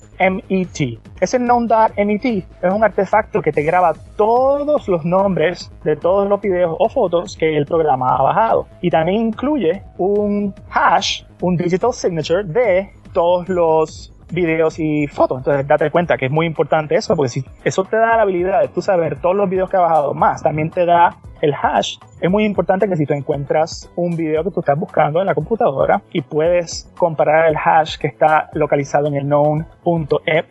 Ese 1.20 1.38
known.met 1.38 2.24
es 2.24 2.72
un 2.72 2.84
artefacto 2.84 3.42
que 3.42 3.52
te 3.52 3.62
graba 3.62 3.94
todos 4.16 4.86
los 4.88 5.04
nombres 5.04 5.70
de 5.84 5.96
todos 5.96 6.28
los 6.28 6.40
videos 6.40 6.76
o 6.78 6.88
fotos 6.88 7.36
que 7.36 7.56
el 7.56 7.66
programa 7.66 8.16
ha 8.16 8.22
bajado. 8.22 8.66
Y 8.80 8.90
también 8.90 9.28
incluye 9.28 9.82
un 9.98 10.54
hash, 10.70 11.24
un 11.40 11.56
digital 11.56 11.92
signature 11.92 12.44
de 12.44 12.90
todos 13.12 13.48
los 13.48 14.12
videos 14.30 14.78
y 14.78 15.06
fotos. 15.06 15.38
Entonces, 15.38 15.66
date 15.66 15.90
cuenta 15.90 16.16
que 16.16 16.26
es 16.26 16.32
muy 16.32 16.46
importante 16.46 16.94
eso, 16.94 17.16
porque 17.16 17.30
si 17.30 17.44
eso 17.64 17.84
te 17.84 17.96
da 17.96 18.16
la 18.16 18.22
habilidad 18.22 18.60
de 18.60 18.68
tú 18.68 18.82
saber 18.82 19.20
todos 19.20 19.36
los 19.36 19.48
videos 19.48 19.70
que 19.70 19.76
ha 19.76 19.80
bajado, 19.80 20.14
más 20.14 20.42
también 20.42 20.70
te 20.70 20.84
da 20.84 21.16
el 21.40 21.54
hash. 21.54 21.98
Es 22.20 22.30
muy 22.30 22.44
importante 22.44 22.88
que 22.88 22.96
si 22.96 23.06
tú 23.06 23.14
encuentras 23.14 23.90
un 23.94 24.16
video 24.16 24.42
que 24.44 24.50
tú 24.50 24.60
estás 24.60 24.78
buscando 24.78 25.20
en 25.20 25.26
la 25.26 25.34
computadora 25.34 26.02
y 26.12 26.22
puedes 26.22 26.92
comparar 26.96 27.48
el 27.48 27.56
hash 27.56 27.96
que 27.96 28.08
está 28.08 28.50
localizado 28.54 29.06
en 29.06 29.14
el 29.14 29.24
known.met 29.24 30.46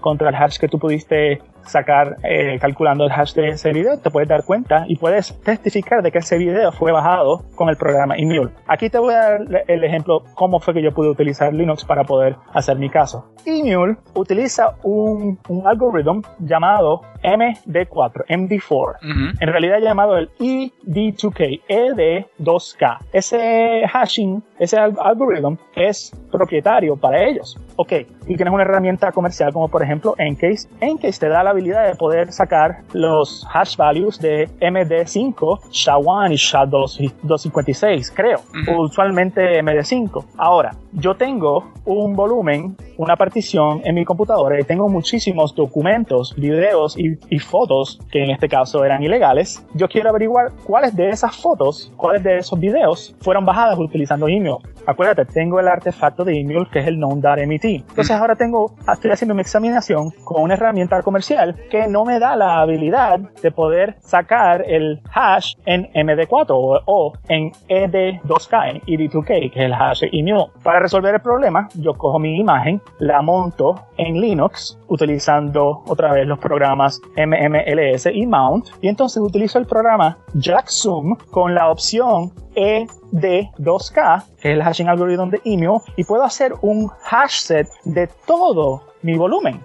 contra 0.00 0.28
el 0.28 0.34
hash 0.34 0.58
que 0.58 0.68
tú 0.68 0.78
pudiste 0.78 1.40
sacar 1.64 2.16
eh, 2.22 2.58
calculando 2.60 3.04
el 3.04 3.12
hash 3.12 3.34
de 3.34 3.48
ese 3.48 3.72
video, 3.72 3.98
te 3.98 4.10
puedes 4.10 4.28
dar 4.28 4.44
cuenta 4.44 4.84
y 4.88 4.96
puedes 4.96 5.38
testificar 5.40 6.02
de 6.02 6.10
que 6.10 6.18
ese 6.18 6.38
video 6.38 6.72
fue 6.72 6.92
bajado 6.92 7.42
con 7.54 7.68
el 7.68 7.76
programa 7.76 8.16
Emule. 8.16 8.50
Aquí 8.66 8.90
te 8.90 8.98
voy 8.98 9.14
a 9.14 9.18
dar 9.18 9.64
el 9.66 9.84
ejemplo 9.84 10.24
cómo 10.34 10.60
fue 10.60 10.74
que 10.74 10.82
yo 10.82 10.92
pude 10.92 11.08
utilizar 11.08 11.52
Linux 11.52 11.84
para 11.84 12.04
poder 12.04 12.36
hacer 12.52 12.78
mi 12.78 12.90
caso. 12.90 13.32
Emule 13.44 13.96
utiliza 14.14 14.74
un 14.82 15.38
algoritmo 15.64 16.22
llamado 16.38 17.02
MD4, 17.22 18.26
MD4. 18.28 19.36
En 19.40 19.48
realidad 19.48 19.78
llamado 19.80 20.16
el 20.16 20.30
ED2K, 20.38 21.62
ED2K. 21.68 22.98
Ese 23.12 23.82
hashing, 23.88 24.42
ese 24.58 24.78
algoritmo 24.78 25.58
es 25.74 26.12
propietario 26.30 26.96
para 26.96 27.24
ellos. 27.24 27.58
Ok, 27.76 27.92
y 28.26 28.36
tienes 28.36 28.52
una 28.52 28.62
herramienta 28.62 29.12
comercial 29.12 29.52
como 29.52 29.68
por 29.68 29.82
ejemplo 29.82 30.14
Encase. 30.18 30.68
Encase 30.80 31.20
te 31.20 31.28
da 31.28 31.42
la 31.42 31.50
habilidad 31.50 31.86
de 31.88 31.94
poder 31.94 32.32
sacar 32.32 32.82
los 32.92 33.46
hash 33.52 33.76
values 33.76 34.20
de 34.20 34.48
MD5, 34.60 35.60
SHA-1 35.70 36.32
y 36.32 36.36
SHA-256, 36.36 38.12
creo. 38.14 38.40
Usualmente 38.78 39.62
MD5. 39.62 40.24
Ahora, 40.36 40.72
yo 40.92 41.14
tengo 41.14 41.72
un 41.84 42.14
volumen, 42.14 42.76
una 42.98 43.16
partición 43.16 43.80
en 43.84 43.94
mi 43.94 44.04
computadora 44.04 44.60
y 44.60 44.64
tengo 44.64 44.88
muchísimos 44.88 45.54
documentos, 45.54 46.34
videos 46.36 46.98
y, 46.98 47.11
fotos 47.38 47.98
que 48.10 48.24
en 48.24 48.30
este 48.30 48.48
caso 48.48 48.84
eran 48.84 49.02
ilegales. 49.02 49.64
Yo 49.74 49.88
quiero 49.88 50.10
averiguar 50.10 50.52
cuáles 50.64 50.94
de 50.94 51.10
esas 51.10 51.36
fotos, 51.36 51.92
cuáles 51.96 52.22
de 52.22 52.38
esos 52.38 52.58
videos 52.58 53.14
fueron 53.20 53.44
bajadas 53.44 53.78
utilizando 53.78 54.28
email. 54.28 54.56
Acuérdate, 54.86 55.24
tengo 55.26 55.60
el 55.60 55.68
artefacto 55.68 56.24
de 56.24 56.38
email 56.38 56.66
que 56.70 56.80
es 56.80 56.86
el 56.86 56.96
known.met. 56.96 57.64
Entonces 57.64 58.10
ahora 58.10 58.34
tengo, 58.34 58.74
estoy 58.92 59.10
haciendo 59.10 59.34
mi 59.34 59.40
examinación 59.40 60.10
con 60.24 60.42
una 60.42 60.54
herramienta 60.54 61.02
comercial 61.02 61.56
que 61.70 61.86
no 61.86 62.04
me 62.04 62.18
da 62.18 62.36
la 62.36 62.60
habilidad 62.60 63.20
de 63.20 63.50
poder 63.50 63.96
sacar 64.00 64.64
el 64.66 65.00
hash 65.12 65.54
en 65.66 65.84
MD4 65.92 66.82
o, 66.84 67.12
en 67.28 67.52
ED2K, 67.68 68.70
en 68.70 68.80
ED2K, 68.82 69.52
que 69.52 69.60
es 69.60 69.66
el 69.66 69.74
hash 69.74 70.02
de. 70.02 70.50
Para 70.62 70.80
resolver 70.80 71.14
el 71.14 71.20
problema, 71.20 71.68
yo 71.74 71.94
cojo 71.94 72.18
mi 72.18 72.38
imagen, 72.38 72.80
la 72.98 73.22
monto 73.22 73.86
en 73.96 74.20
Linux 74.20 74.78
utilizando 74.88 75.82
otra 75.86 76.12
vez 76.12 76.26
los 76.26 76.38
programas 76.38 77.00
MMLS 77.16 78.06
y 78.12 78.26
Mount. 78.26 78.68
Y 78.80 78.88
entonces 78.88 79.22
utilizo 79.22 79.58
el 79.58 79.66
programa 79.66 80.18
JackSum 80.34 81.16
con 81.30 81.54
la 81.54 81.70
opción 81.70 82.32
ED2K, 82.54 84.24
que 84.40 84.50
es 84.50 84.56
el 84.56 84.62
hashing 84.62 84.88
algorithm 84.88 85.30
de 85.30 85.40
email, 85.44 85.78
y 85.96 86.04
puedo 86.04 86.22
hacer 86.22 86.54
un 86.62 86.90
hash 87.10 87.40
set 87.40 87.68
de 87.84 88.08
todo 88.26 88.91
mi 89.02 89.16
volumen. 89.16 89.60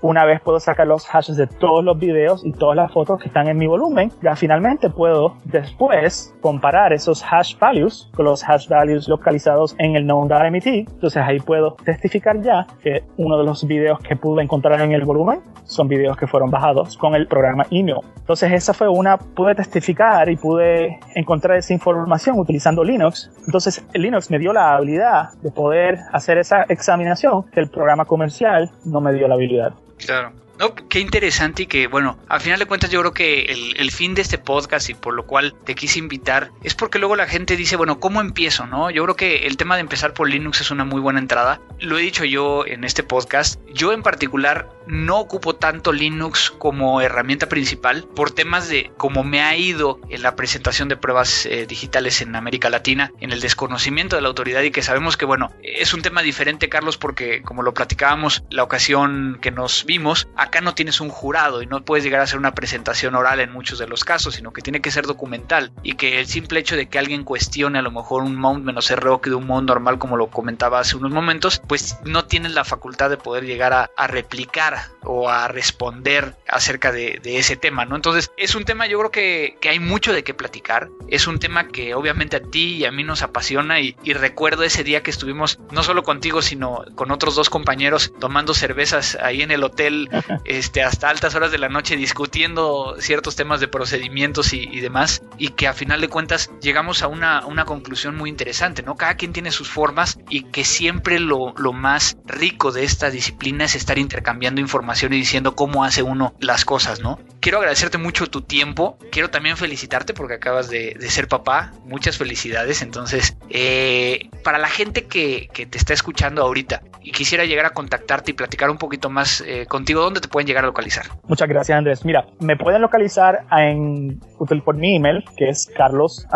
Una 0.00 0.24
vez 0.24 0.40
puedo 0.40 0.60
sacar 0.60 0.86
los 0.86 1.06
hashes 1.06 1.36
de 1.36 1.46
todos 1.46 1.84
los 1.84 1.98
videos 1.98 2.44
y 2.44 2.52
todas 2.52 2.76
las 2.76 2.92
fotos 2.92 3.20
que 3.20 3.28
están 3.28 3.48
en 3.48 3.58
mi 3.58 3.66
volumen, 3.66 4.12
ya 4.22 4.36
finalmente 4.36 4.90
puedo 4.90 5.36
después 5.44 6.34
comparar 6.40 6.92
esos 6.92 7.22
hash 7.22 7.58
values 7.58 8.08
con 8.14 8.24
los 8.24 8.42
hash 8.48 8.68
values 8.68 9.08
localizados 9.08 9.74
en 9.78 9.96
el 9.96 10.06
node.met. 10.06 10.66
Entonces 10.66 11.22
ahí 11.22 11.40
puedo 11.40 11.76
testificar 11.84 12.40
ya 12.40 12.66
que 12.82 13.04
uno 13.16 13.38
de 13.38 13.44
los 13.44 13.66
videos 13.66 13.98
que 14.00 14.16
pude 14.16 14.42
encontrar 14.42 14.80
en 14.80 14.92
el 14.92 15.04
volumen 15.04 15.40
son 15.64 15.88
videos 15.88 16.16
que 16.16 16.26
fueron 16.26 16.50
bajados 16.50 16.96
con 16.96 17.14
el 17.14 17.26
programa 17.26 17.66
email. 17.70 17.98
Entonces 18.16 18.52
esa 18.52 18.72
fue 18.72 18.88
una, 18.88 19.18
pude 19.18 19.54
testificar 19.54 20.28
y 20.28 20.36
pude 20.36 20.98
encontrar 21.14 21.58
esa 21.58 21.72
información 21.74 22.38
utilizando 22.38 22.82
Linux. 22.82 23.30
Entonces 23.46 23.84
Linux 23.94 24.30
me 24.30 24.38
dio 24.38 24.52
la 24.52 24.76
habilidad 24.76 25.32
de 25.42 25.50
poder 25.50 25.98
hacer 26.12 26.38
esa 26.38 26.62
examinación 26.68 27.44
que 27.50 27.60
el 27.60 27.68
programa 27.68 28.04
comercial 28.04 28.67
no 28.84 29.00
me 29.00 29.12
dio 29.12 29.28
la 29.28 29.34
habilidad. 29.34 29.72
Claro. 29.98 30.32
No, 30.58 30.74
qué 30.74 30.98
interesante 30.98 31.62
y 31.62 31.66
que, 31.66 31.86
bueno, 31.86 32.18
al 32.28 32.40
final 32.40 32.58
de 32.58 32.66
cuentas 32.66 32.90
yo 32.90 32.98
creo 33.00 33.14
que 33.14 33.42
el, 33.76 33.90
fin 33.92 34.14
de 34.14 34.22
este 34.22 34.38
podcast 34.38 34.90
y 34.90 34.94
por 34.94 35.14
lo 35.14 35.24
cual 35.24 35.54
te 35.64 35.74
quise 35.74 35.98
invitar 35.98 36.50
es 36.62 36.74
porque 36.74 36.98
luego 36.98 37.16
la 37.16 37.26
gente 37.26 37.56
dice, 37.56 37.76
bueno, 37.76 38.00
¿cómo 38.00 38.20
empiezo? 38.20 38.66
No, 38.66 38.90
yo 38.90 39.04
creo 39.04 39.16
que 39.16 39.46
el 39.46 39.56
tema 39.56 39.76
de 39.76 39.82
empezar 39.82 40.14
por 40.14 40.28
Linux 40.28 40.60
es 40.60 40.70
una 40.70 40.84
muy 40.84 41.00
buena 41.00 41.20
entrada. 41.20 41.60
Lo 41.78 41.96
he 41.96 42.02
dicho 42.02 42.24
yo 42.24 42.66
en 42.66 42.84
este 42.84 43.02
podcast. 43.02 43.60
Yo 43.72 43.92
en 43.92 44.02
particular 44.02 44.68
no 44.88 45.18
ocupo 45.18 45.54
tanto 45.54 45.92
Linux 45.92 46.50
como 46.50 47.00
herramienta 47.00 47.48
principal 47.48 48.04
por 48.16 48.30
temas 48.30 48.68
de 48.68 48.90
cómo 48.96 49.22
me 49.22 49.42
ha 49.42 49.56
ido 49.56 50.00
en 50.08 50.22
la 50.22 50.34
presentación 50.34 50.88
de 50.88 50.96
pruebas 50.96 51.46
eh, 51.46 51.66
digitales 51.66 52.20
en 52.20 52.34
América 52.34 52.70
Latina, 52.70 53.12
en 53.20 53.30
el 53.30 53.40
desconocimiento 53.40 54.16
de 54.16 54.22
la 54.22 54.28
autoridad 54.28 54.62
y 54.62 54.70
que 54.70 54.82
sabemos 54.82 55.16
que, 55.16 55.24
bueno, 55.24 55.52
es 55.62 55.94
un 55.94 56.02
tema 56.02 56.22
diferente, 56.22 56.68
Carlos, 56.68 56.96
porque 56.96 57.42
como 57.42 57.62
lo 57.62 57.74
platicábamos 57.74 58.44
la 58.50 58.64
ocasión 58.64 59.38
que 59.40 59.50
nos 59.50 59.84
vimos, 59.84 60.28
acá 60.48 60.60
no 60.60 60.74
tienes 60.74 61.00
un 61.00 61.08
jurado 61.08 61.62
y 61.62 61.66
no 61.66 61.84
puedes 61.84 62.04
llegar 62.04 62.20
a 62.20 62.24
hacer 62.24 62.38
una 62.38 62.54
presentación 62.54 63.14
oral 63.14 63.40
en 63.40 63.52
muchos 63.52 63.78
de 63.78 63.86
los 63.86 64.04
casos, 64.04 64.34
sino 64.34 64.52
que 64.52 64.62
tiene 64.62 64.80
que 64.80 64.90
ser 64.90 65.06
documental 65.06 65.70
y 65.82 65.92
que 65.92 66.20
el 66.20 66.26
simple 66.26 66.60
hecho 66.60 66.76
de 66.76 66.88
que 66.88 66.98
alguien 66.98 67.24
cuestione 67.24 67.78
a 67.78 67.82
lo 67.82 67.90
mejor 67.90 68.22
un 68.22 68.36
mount 68.36 68.64
menos 68.64 68.90
RO 68.90 69.20
que 69.20 69.30
de 69.30 69.36
un 69.36 69.46
mount 69.46 69.68
normal 69.68 69.98
como 69.98 70.16
lo 70.16 70.28
comentaba 70.28 70.80
hace 70.80 70.96
unos 70.96 71.12
momentos, 71.12 71.62
pues 71.66 71.98
no 72.04 72.24
tienes 72.24 72.52
la 72.52 72.64
facultad 72.64 73.10
de 73.10 73.16
poder 73.16 73.44
llegar 73.44 73.72
a, 73.72 74.06
replicar 74.08 74.78
o 75.04 75.28
a 75.28 75.48
responder 75.48 76.34
acerca 76.48 76.92
de, 76.92 77.20
ese 77.24 77.56
tema, 77.56 77.84
¿no? 77.84 77.94
Entonces 77.94 78.30
es 78.36 78.54
un 78.54 78.64
tema 78.64 78.86
yo 78.86 78.98
creo 78.98 79.10
que, 79.10 79.58
hay 79.68 79.80
mucho 79.80 80.14
de 80.14 80.24
qué 80.24 80.32
platicar, 80.32 80.88
es 81.08 81.26
un 81.26 81.38
tema 81.38 81.68
que 81.68 81.94
obviamente 81.94 82.36
a 82.36 82.40
ti 82.40 82.76
y 82.76 82.84
a 82.86 82.90
mí 82.90 83.04
nos 83.04 83.22
apasiona 83.22 83.80
y, 83.80 83.96
y 84.02 84.14
recuerdo 84.14 84.62
ese 84.62 84.82
día 84.82 85.02
que 85.02 85.10
estuvimos 85.10 85.58
no 85.70 85.82
solo 85.82 86.02
contigo 86.02 86.40
sino 86.40 86.84
con 86.94 87.10
otros 87.10 87.34
dos 87.34 87.50
compañeros 87.50 88.12
tomando 88.18 88.54
cervezas 88.54 89.18
ahí 89.20 89.42
en 89.42 89.50
el 89.50 89.62
hotel 89.62 90.08
este, 90.44 90.82
hasta 90.82 91.08
altas 91.08 91.34
horas 91.34 91.50
de 91.50 91.58
la 91.58 91.68
noche 91.68 91.96
discutiendo 91.96 92.96
ciertos 93.00 93.36
temas 93.36 93.60
de 93.60 93.68
procedimientos 93.68 94.52
y, 94.52 94.80
demás, 94.80 95.22
y 95.36 95.48
que 95.48 95.66
a 95.66 95.74
final 95.74 96.00
de 96.00 96.08
cuentas 96.08 96.50
llegamos 96.60 97.02
a 97.02 97.08
una, 97.08 97.46
una, 97.46 97.64
conclusión 97.64 98.16
muy 98.16 98.30
interesante, 98.30 98.82
¿no? 98.82 98.96
Cada 98.96 99.16
quien 99.16 99.32
tiene 99.32 99.50
sus 99.50 99.68
formas 99.68 100.18
y 100.30 100.44
que 100.44 100.64
siempre 100.64 101.18
lo, 101.18 101.54
lo 101.56 101.72
más 101.72 102.16
rico 102.24 102.72
de 102.72 102.84
esta 102.84 103.10
disciplina 103.10 103.64
es 103.64 103.74
estar 103.74 103.98
intercambiando 103.98 104.60
información 104.60 105.12
y 105.12 105.16
diciendo 105.16 105.54
cómo 105.54 105.84
hace 105.84 106.02
uno 106.02 106.34
las 106.40 106.64
cosas, 106.64 107.00
¿no? 107.00 107.18
Quiero 107.40 107.58
agradecerte 107.58 107.98
mucho 107.98 108.26
tu 108.26 108.42
tiempo, 108.42 108.98
quiero 109.12 109.30
también 109.30 109.56
felicitarte 109.56 110.14
porque 110.14 110.34
acabas 110.34 110.68
de, 110.68 110.96
ser 111.08 111.28
papá, 111.28 111.72
muchas 111.84 112.18
felicidades, 112.18 112.82
entonces, 112.82 113.36
eh, 113.48 114.28
para 114.48 114.56
la 114.56 114.68
gente 114.68 115.04
que, 115.04 115.50
que, 115.52 115.66
te 115.66 115.76
está 115.76 115.92
escuchando 115.92 116.40
ahorita 116.40 116.80
y 117.02 117.12
quisiera 117.12 117.44
llegar 117.44 117.66
a 117.66 117.70
contactarte 117.70 118.30
y 118.30 118.34
platicar 118.34 118.70
un 118.70 118.78
poquito 118.78 119.10
más 119.10 119.42
eh, 119.46 119.66
contigo, 119.66 120.00
¿dónde 120.00 120.22
te 120.22 120.28
pueden 120.28 120.46
llegar 120.46 120.64
a 120.64 120.68
localizar? 120.68 121.04
Muchas 121.26 121.50
gracias, 121.50 121.76
Andrés. 121.76 122.02
Mira, 122.02 122.24
me 122.40 122.56
pueden 122.56 122.80
localizar 122.80 123.44
en, 123.52 124.18
por 124.64 124.74
mi 124.74 124.96
email, 124.96 125.22
que 125.36 125.50
es 125.50 125.70
carlos 125.76 126.26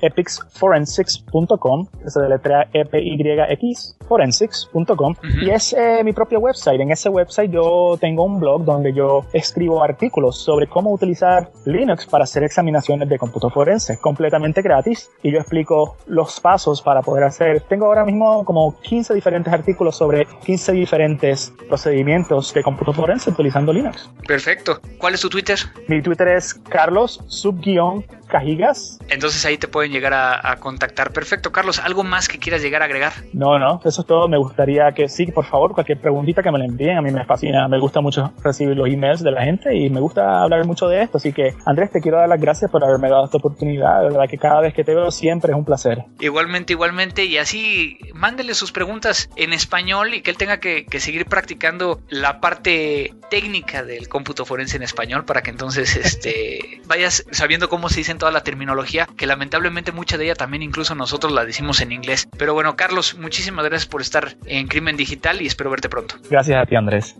epixforensics.com, 0.00 1.86
se 2.06 2.20
deletrea 2.20 2.68
E-P-Y-X, 2.72 3.96
forensics.com, 4.08 5.14
y 5.42 5.50
es 5.50 5.72
eh, 5.72 6.02
mi 6.04 6.12
propio 6.12 6.38
website. 6.38 6.80
En 6.80 6.92
ese 6.92 7.08
website 7.08 7.50
yo 7.50 7.98
tengo 8.00 8.24
un 8.24 8.38
blog 8.38 8.64
donde 8.64 8.92
yo 8.92 9.24
escribo 9.32 9.82
artículos 9.82 10.38
sobre 10.38 10.68
cómo 10.68 10.92
utilizar 10.92 11.50
Linux 11.64 12.06
para 12.06 12.24
hacer 12.24 12.44
examinaciones 12.44 13.08
de 13.08 13.18
cómputo 13.18 13.50
forense, 13.50 13.98
completamente 13.98 14.62
gratis, 14.62 15.10
y 15.22 15.32
yo 15.32 15.40
explico 15.40 15.96
los 16.06 16.38
pasos 16.38 16.80
para 16.80 17.02
poder 17.02 17.24
hacer. 17.24 17.39
Tengo 17.68 17.86
ahora 17.86 18.04
mismo 18.04 18.44
como 18.44 18.78
15 18.80 19.14
diferentes 19.14 19.52
artículos 19.52 19.96
sobre 19.96 20.26
15 20.44 20.72
diferentes 20.72 21.52
procedimientos 21.68 22.52
de 22.52 22.62
cómputo 22.62 22.92
forense 22.92 23.30
utilizando 23.30 23.72
Linux. 23.72 24.10
Perfecto. 24.26 24.80
¿Cuál 24.98 25.14
es 25.14 25.20
tu 25.20 25.30
Twitter? 25.30 25.58
Mi 25.88 26.02
Twitter 26.02 26.28
es 26.28 26.52
carlos 26.54 27.24
subguión 27.28 28.04
Cajigas. 28.30 28.98
Entonces 29.08 29.44
ahí 29.44 29.58
te 29.58 29.68
pueden 29.68 29.92
llegar 29.92 30.14
a, 30.14 30.56
contactar. 30.56 31.12
Perfecto, 31.12 31.52
Carlos. 31.52 31.78
¿Algo 31.78 32.04
más 32.04 32.28
que 32.28 32.38
quieras 32.38 32.62
llegar 32.62 32.82
a 32.82 32.86
agregar? 32.86 33.12
No, 33.32 33.58
no, 33.58 33.80
eso 33.84 34.00
es 34.00 34.06
todo. 34.06 34.28
Me 34.28 34.38
gustaría 34.38 34.92
que 34.92 35.08
sí, 35.08 35.26
por 35.26 35.44
favor, 35.44 35.74
cualquier 35.74 36.00
preguntita 36.00 36.42
que 36.42 36.50
me 36.50 36.58
la 36.58 36.64
envíen. 36.64 36.98
A 36.98 37.02
mí 37.02 37.10
me 37.10 37.24
fascina, 37.24 37.66
me 37.68 37.78
gusta 37.78 38.00
mucho 38.00 38.32
recibir 38.42 38.76
los 38.76 38.88
emails 38.88 39.22
de 39.22 39.30
la 39.30 39.42
gente 39.42 39.74
y 39.74 39.90
me 39.90 40.00
gusta 40.00 40.42
hablar 40.42 40.64
mucho 40.64 40.88
de 40.88 41.02
esto. 41.02 41.18
Así 41.18 41.32
que, 41.32 41.54
Andrés, 41.64 41.90
te 41.90 42.00
quiero 42.00 42.18
dar 42.18 42.28
las 42.28 42.40
gracias 42.40 42.70
por 42.70 42.84
haberme 42.84 43.08
dado 43.08 43.24
esta 43.24 43.38
oportunidad. 43.38 44.02
De 44.02 44.08
verdad 44.08 44.28
que 44.28 44.38
cada 44.38 44.60
vez 44.60 44.74
que 44.74 44.84
te 44.84 44.94
veo 44.94 45.10
siempre 45.10 45.52
es 45.52 45.58
un 45.58 45.64
placer. 45.64 46.04
Igualmente, 46.20 46.72
igualmente. 46.72 47.24
Y 47.24 47.38
así, 47.38 47.98
mándele 48.14 48.54
sus 48.54 48.72
preguntas 48.72 49.30
en 49.36 49.52
español 49.52 50.14
y 50.14 50.22
que 50.22 50.30
él 50.30 50.36
tenga 50.36 50.60
que, 50.60 50.86
que 50.86 51.00
seguir 51.00 51.26
practicando 51.26 52.00
la 52.08 52.40
parte 52.40 53.14
técnica 53.30 53.82
del 53.82 54.08
cómputo 54.08 54.44
forense 54.44 54.76
en 54.76 54.82
español 54.82 55.24
para 55.24 55.42
que 55.42 55.50
entonces 55.50 55.96
este, 55.96 56.80
vayas 56.86 57.24
sabiendo 57.30 57.68
cómo 57.68 57.88
se 57.88 57.98
dicen 57.98 58.18
toda 58.20 58.30
la 58.30 58.44
terminología, 58.44 59.08
que 59.16 59.26
lamentablemente 59.26 59.90
mucha 59.90 60.16
de 60.16 60.26
ella 60.26 60.36
también 60.36 60.62
incluso 60.62 60.94
nosotros 60.94 61.32
la 61.32 61.44
decimos 61.44 61.80
en 61.80 61.90
inglés. 61.90 62.28
Pero 62.38 62.54
bueno, 62.54 62.76
Carlos, 62.76 63.16
muchísimas 63.18 63.64
gracias 63.64 63.88
por 63.88 64.02
estar 64.02 64.36
en 64.44 64.68
Crimen 64.68 64.96
Digital 64.96 65.42
y 65.42 65.46
espero 65.46 65.70
verte 65.70 65.88
pronto. 65.88 66.14
Gracias 66.30 66.62
a 66.62 66.66
ti, 66.66 66.76
Andrés. 66.76 67.16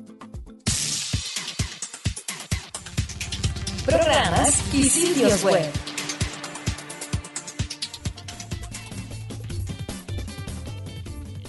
Programas 3.84 4.74
y 4.74 4.84
sitios 4.84 5.42
web. 5.42 5.89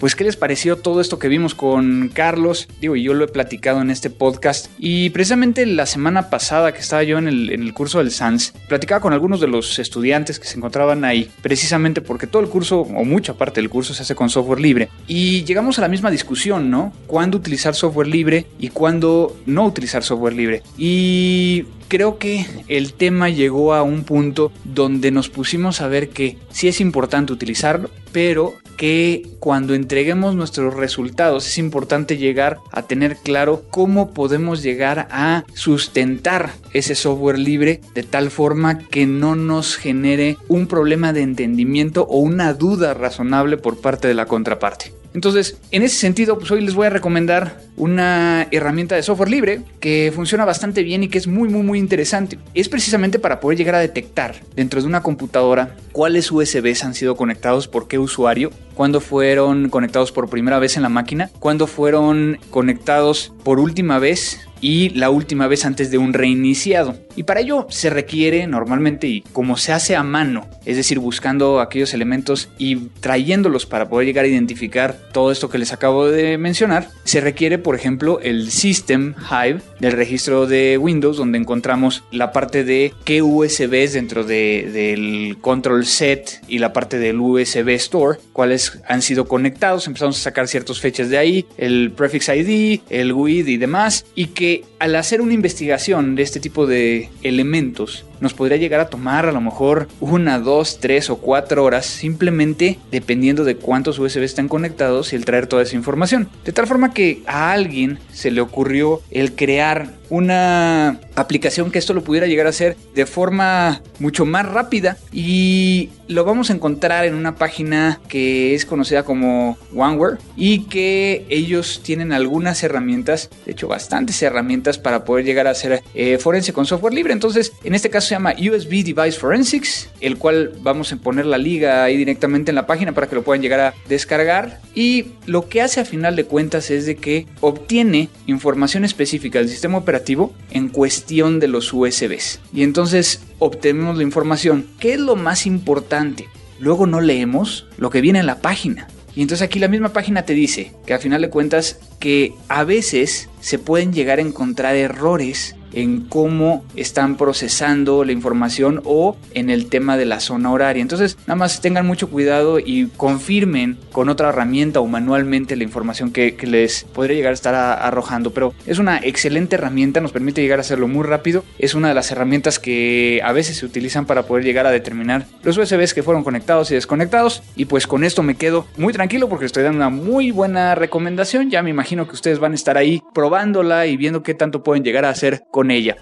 Pues, 0.02 0.16
¿qué 0.16 0.24
les 0.24 0.36
pareció 0.36 0.78
todo 0.78 1.00
esto 1.00 1.20
que 1.20 1.28
vimos 1.28 1.54
con 1.54 2.10
Carlos? 2.12 2.68
Digo, 2.80 2.96
yo 2.96 3.14
lo 3.14 3.24
he 3.24 3.28
platicado 3.28 3.82
en 3.82 3.92
este 3.92 4.10
podcast. 4.10 4.66
Y 4.80 5.12
precisamente 5.12 5.64
la 5.68 5.86
semana 5.86 6.32
pasada 6.32 6.74
que 6.74 6.80
estaba 6.80 7.04
yo 7.04 7.20
en 7.20 7.28
el, 7.28 7.74
curso 7.76 8.00
del 8.00 8.10
SANS, 8.10 8.56
platicaba 8.68 9.00
con 9.00 9.14
algunos 9.14 9.40
de 9.40 9.48
los 9.48 9.78
estudiantes 9.78 10.40
que 10.40 10.48
se 10.48 10.58
encontraban 10.58 11.06
ahí, 11.06 11.30
precisamente 11.44 12.02
porque 12.02 12.26
todo 12.26 12.42
el 12.42 12.50
curso, 12.50 12.80
o 12.80 13.06
mucha 13.06 13.36
parte 13.36 13.62
del 13.62 13.70
curso, 13.70 13.94
se 13.94 14.02
hace 14.02 14.16
con 14.16 14.32
software 14.32 14.60
libre. 14.60 14.90
Y 15.08 15.44
llegamos 15.44 15.78
a 15.78 15.82
la 15.82 15.88
misma 15.88 16.10
discusión, 16.10 16.72
¿no? 16.72 16.94
¿Cuándo 17.06 17.38
utilizar 17.38 17.76
software 17.76 18.08
libre 18.08 18.48
y 18.58 18.70
cuándo 18.70 19.38
no 19.46 19.68
utilizar 19.68 20.02
software 20.02 20.34
libre? 20.34 20.64
Y 20.80 21.66
creo 21.92 22.18
que 22.18 22.46
el 22.70 22.94
tema 22.94 23.28
llegó 23.28 23.74
a 23.74 23.84
un 23.84 24.06
punto 24.06 24.54
donde 24.64 25.12
nos 25.12 25.28
pusimos 25.28 25.82
a 25.82 25.90
ver 25.90 26.08
que 26.08 26.38
sí 26.50 26.70
es 26.70 26.80
importante 26.80 27.34
utilizarlo, 27.34 27.90
pero 28.14 28.54
que 28.78 29.28
cuando 29.40 29.74
entreguemos 29.74 30.34
nuestros 30.34 30.74
resultados 30.74 31.46
es 31.46 31.58
importante 31.58 32.16
llegar 32.16 32.60
a 32.72 32.84
tener 32.84 33.18
claro 33.18 33.64
cómo 33.70 34.12
podemos 34.12 34.64
llegar 34.64 35.10
a 35.12 35.44
sustentar 35.54 36.54
ese 36.72 36.96
software 36.96 37.38
libre 37.38 37.82
de 37.94 38.04
tal 38.04 38.32
forma 38.32 38.80
que 38.80 39.06
no 39.06 39.36
nos 39.36 39.76
genere 39.76 40.38
un 40.48 40.68
problema 40.68 41.12
de 41.12 41.24
entendimiento 41.24 42.04
o 42.04 42.20
una 42.20 42.54
duda 42.54 42.94
razonable 42.94 43.58
por 43.58 43.82
parte 43.82 44.08
de 44.08 44.14
la 44.14 44.28
contraparte. 44.28 45.01
Entonces, 45.14 45.58
en 45.72 45.84
ese 45.84 45.96
sentido, 45.96 46.38
pues 46.38 46.52
hoy 46.52 46.62
les 46.62 46.74
voy 46.74 46.88
a 46.88 46.90
recomendar 46.90 47.60
una 47.76 48.48
herramienta 48.52 48.96
de 48.96 49.04
software 49.04 49.30
libre 49.30 49.62
que 49.80 50.12
funciona 50.16 50.46
bastante 50.46 50.84
bien 50.84 51.04
y 51.04 51.10
que 51.10 51.18
es 51.18 51.28
muy, 51.28 51.50
muy, 51.50 51.64
muy 51.64 51.80
interesante. 51.80 52.40
Es 52.54 52.70
precisamente 52.70 53.20
para 53.20 53.40
poder 53.40 53.58
llegar 53.58 53.76
a 53.76 53.80
detectar 53.80 54.36
dentro 54.56 54.82
de 54.82 54.88
una 54.88 55.02
computadora 55.04 55.76
cuáles 55.92 56.32
USBs 56.32 56.84
han 56.84 56.94
sido 56.94 57.16
conectados 57.16 57.68
por 57.68 57.88
qué 57.88 58.00
usuario, 58.00 58.52
cuándo 58.74 59.02
fueron 59.02 59.70
conectados 59.70 60.12
por 60.12 60.30
primera 60.30 60.60
vez 60.60 60.78
en 60.78 60.84
la 60.84 60.90
máquina, 60.90 61.30
cuándo 61.40 61.68
fueron 61.68 62.40
conectados 62.50 63.34
por 63.44 63.60
última 63.60 64.00
vez 64.00 64.40
y 64.62 64.90
la 64.90 65.10
última 65.10 65.48
vez 65.48 65.66
antes 65.66 65.92
de 65.92 65.98
un 65.98 66.14
reiniciado. 66.14 66.96
Y 67.16 67.24
para 67.24 67.42
ello 67.42 67.68
se 67.70 67.90
requiere 67.90 68.48
normalmente, 68.48 69.08
y 69.08 69.22
como 69.34 69.58
se 69.58 69.74
hace 69.74 69.96
a 69.96 70.04
mano, 70.04 70.48
es 70.66 70.78
decir, 70.78 71.00
buscando 71.00 71.60
aquellos 71.60 71.94
elementos 71.94 72.50
y 72.58 72.76
trayéndolos 73.02 73.66
para 73.66 73.90
poder 73.90 74.06
llegar 74.08 74.26
a 74.26 74.30
identificar 74.30 74.98
todo 75.12 75.32
esto 75.32 75.50
que 75.50 75.58
les 75.58 75.74
acabo 75.74 76.08
de 76.08 76.38
mencionar, 76.38 76.88
se 77.04 77.20
requiere, 77.20 77.58
por 77.58 77.76
ejemplo, 77.76 78.20
el 78.22 78.52
System 78.52 79.16
Hive 79.30 79.62
del 79.80 79.94
registro 79.94 80.46
de 80.46 80.78
Windows, 80.78 81.18
donde 81.18 81.38
encontramos 81.38 82.04
la 82.12 82.32
parte 82.32 82.64
de 82.64 82.94
qué 83.04 83.22
USBs 83.22 83.94
dentro 83.94 84.24
del 84.24 85.38
control 85.42 85.86
set 85.86 86.42
y 86.48 86.60
la 86.60 86.72
parte 86.72 87.00
del 87.00 87.20
USB 87.20 87.70
Store, 87.70 88.20
cuáles 88.32 88.80
han 88.88 89.02
sido 89.02 89.28
conectados. 89.28 89.88
Empezamos 89.88 90.20
a 90.20 90.24
sacar 90.24 90.48
ciertas 90.48 90.80
fechas 90.80 91.10
de 91.10 91.18
ahí, 91.18 91.46
el 91.58 91.92
prefix 91.92 92.30
ID, 92.30 92.82
el 92.90 93.14
GUID 93.14 93.48
y 93.48 93.58
demás, 93.58 94.06
y 94.16 94.28
que 94.28 94.51
al 94.80 94.96
hacer 94.96 95.22
una 95.22 95.34
investigación 95.34 96.16
de 96.16 96.24
este 96.24 96.40
tipo 96.40 96.68
de 96.68 97.10
elementos, 97.24 98.06
nos 98.22 98.34
podría 98.34 98.58
llegar 98.58 98.80
a 98.80 98.90
tomar 98.90 99.26
a 99.26 99.32
lo 99.32 99.42
mejor 99.42 99.88
una, 100.00 100.40
dos, 100.40 100.80
tres 100.80 101.10
o 101.10 101.18
cuatro 101.18 101.64
horas, 101.64 101.86
simplemente 101.86 102.80
dependiendo 102.92 103.44
de 103.44 103.58
cuántos 103.58 104.00
USB 104.00 104.24
están 104.24 104.48
conectados 104.48 105.12
y 105.12 105.18
el 105.18 105.26
traer 105.26 105.48
toda 105.48 105.64
esa 105.64 105.76
información. 105.76 106.30
De 106.46 106.54
tal 106.54 106.68
forma 106.68 106.94
que 106.94 107.24
a 107.26 107.52
alguien 107.52 108.00
se 108.14 108.32
le 108.32 108.42
ocurrió 108.42 109.02
el 109.12 109.36
crear 109.36 109.90
una 110.10 111.00
aplicación 111.16 111.72
que 111.72 111.80
esto 111.80 111.94
lo 111.94 112.04
pudiera 112.04 112.28
llegar 112.28 112.46
a 112.46 112.50
hacer 112.50 112.76
de 112.94 113.06
forma 113.06 113.82
mucho 113.98 114.26
más 114.26 114.46
rápida 114.46 114.98
y 115.14 115.90
lo 116.10 116.26
vamos 116.26 116.50
a 116.50 116.54
encontrar 116.54 117.06
en 117.06 117.16
una 117.16 117.36
página 117.36 118.02
que 118.10 118.54
es 118.54 118.66
conocida 118.66 119.04
como 119.04 119.58
OneWare 119.74 120.18
y 120.36 120.66
que 120.66 121.26
ellos 121.30 121.82
tienen 121.82 122.12
algunas 122.12 122.62
herramientas, 122.62 123.30
de 123.46 123.54
hecho 123.54 123.70
bastantes 123.70 124.22
herramientas 124.22 124.78
para 124.78 125.06
poder 125.06 125.24
llegar 125.24 125.48
a 125.48 125.52
hacer 125.52 125.82
eh, 125.94 126.18
forense 126.18 126.52
con 126.52 126.66
software 126.66 126.94
libre. 126.94 127.14
Entonces, 127.14 127.54
en 127.64 127.74
este 127.74 127.90
caso 127.90 128.11
se 128.12 128.16
llama 128.16 128.36
USB 128.38 128.84
Device 128.84 129.18
Forensics, 129.18 129.90
el 130.02 130.18
cual 130.18 130.52
vamos 130.60 130.92
a 130.92 130.98
poner 130.98 131.26
la 131.26 131.38
liga 131.38 131.86
ahí 131.86 131.96
directamente 131.96 132.52
en 132.52 132.56
la 132.56 132.68
página 132.68 132.92
para 132.92 133.08
que 133.08 133.16
lo 133.16 133.24
puedan 133.24 133.42
llegar 133.42 133.62
a 133.62 133.74
descargar. 133.88 134.60
Y 134.76 135.14
lo 135.28 135.48
que 135.48 135.62
hace 135.62 135.80
a 135.80 135.86
final 135.86 136.18
de 136.18 136.26
cuentas 136.26 136.72
es 136.72 136.86
de 136.86 136.98
que 136.98 137.26
obtiene 137.40 138.10
información 138.28 138.84
específica 138.84 139.40
del 139.40 139.48
sistema 139.48 139.78
operativo 139.78 140.34
en 140.50 140.68
cuestión 140.68 141.40
de 141.40 141.48
los 141.48 141.72
USBs. 141.72 142.42
Y 142.54 142.64
entonces 142.64 143.22
obtenemos 143.40 143.96
la 143.96 144.04
información. 144.04 144.68
¿Qué 144.78 144.96
es 144.96 145.00
lo 145.00 145.16
más 145.16 145.46
importante? 145.46 146.28
Luego 146.60 146.88
no 146.88 147.00
leemos 147.00 147.66
lo 147.78 147.92
que 147.92 148.02
viene 148.02 148.20
en 148.20 148.26
la 148.26 148.42
página. 148.42 148.90
Y 149.16 149.22
entonces 149.22 149.46
aquí 149.46 149.58
la 149.58 149.70
misma 149.70 149.94
página 149.94 150.24
te 150.26 150.34
dice 150.34 150.74
que 150.86 150.94
al 150.94 151.00
final 151.00 151.22
de 151.22 151.30
cuentas 151.30 151.80
que 152.00 152.34
a 152.50 152.66
veces 152.66 153.30
se 153.40 153.58
pueden 153.58 153.94
llegar 153.94 154.20
a 154.20 154.22
encontrar 154.22 154.76
errores 154.76 155.56
en 155.74 156.02
cómo 156.02 156.64
están 156.76 157.18
procesando 157.18 158.04
la 158.04 158.12
información 158.12 158.82
o 158.86 159.18
en 159.34 159.50
el 159.50 159.68
tema 159.68 159.98
de 159.98 160.06
la 160.06 160.20
zona 160.20 160.52
horaria. 160.52 160.82
Entonces, 160.82 161.18
nada 161.28 161.36
más 161.36 161.62
tengan 161.62 161.86
mucho 161.86 162.10
cuidado 162.10 162.60
y 162.60 162.88
confirmen 162.98 163.78
con 163.92 164.10
otra 164.10 164.30
herramienta 164.30 164.80
o 164.80 164.88
manualmente 164.88 165.56
la 165.56 165.64
información 165.64 166.12
que, 166.12 166.32
les 166.42 166.86
podría 166.86 167.16
llegar 167.16 167.32
a 167.32 167.34
estar 167.36 167.56
arrojando. 167.56 168.32
Pero 168.34 168.54
es 168.66 168.80
una 168.80 168.98
excelente 168.98 169.56
herramienta, 169.56 170.02
nos 170.02 170.12
permite 170.12 170.42
llegar 170.42 170.60
a 170.60 170.62
hacerlo 170.62 170.88
muy 170.88 171.04
rápido. 171.04 171.44
Es 171.60 171.76
una 171.76 171.90
de 171.90 171.94
las 171.94 172.12
herramientas 172.12 172.60
que 172.60 173.22
a 173.24 173.32
veces 173.32 173.58
se 173.58 173.66
utilizan 173.66 174.06
para 174.06 174.24
poder 174.24 174.44
llegar 174.44 174.66
a 174.66 174.72
determinar 174.72 175.26
los 175.44 175.58
USBs 175.58 175.94
que 175.94 176.04
fueron 176.04 176.24
conectados 176.24 176.72
y 176.72 176.76
desconectados. 176.76 177.44
Y 177.56 177.66
pues 177.66 177.88
con 177.88 178.04
esto 178.04 178.24
me 178.24 178.36
quedo 178.36 178.66
muy 178.78 178.94
tranquilo 178.94 179.30
porque 179.30 179.46
estoy 179.46 179.64
dando 179.64 179.78
una 179.78 179.90
muy 179.90 180.32
buena 180.32 180.76
recomendación. 180.76 181.50
Ya 181.50 181.62
me 181.64 181.70
imagino 181.70 182.08
que 182.08 182.14
ustedes 182.14 182.40
van 182.40 182.54
a 182.54 182.56
estar 182.56 182.78
ahí 182.78 183.04
probándola 183.14 183.86
y 183.86 183.98
viendo 183.98 184.24
qué 184.24 184.34
tanto 184.34 184.64
pueden 184.64 184.84
llegar 184.84 185.06
a 185.06 185.10
hacer 185.10 185.44
con 185.52 185.61
ella. 185.70 185.98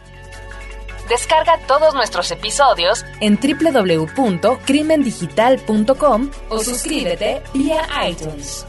Descarga 1.09 1.59
todos 1.67 1.93
nuestros 1.95 2.31
episodios 2.31 3.03
en 3.19 3.37
www.crimendigital.com 3.37 6.31
o 6.49 6.59
suscríbete 6.59 7.41
vía 7.53 7.81
iTunes. 8.07 8.65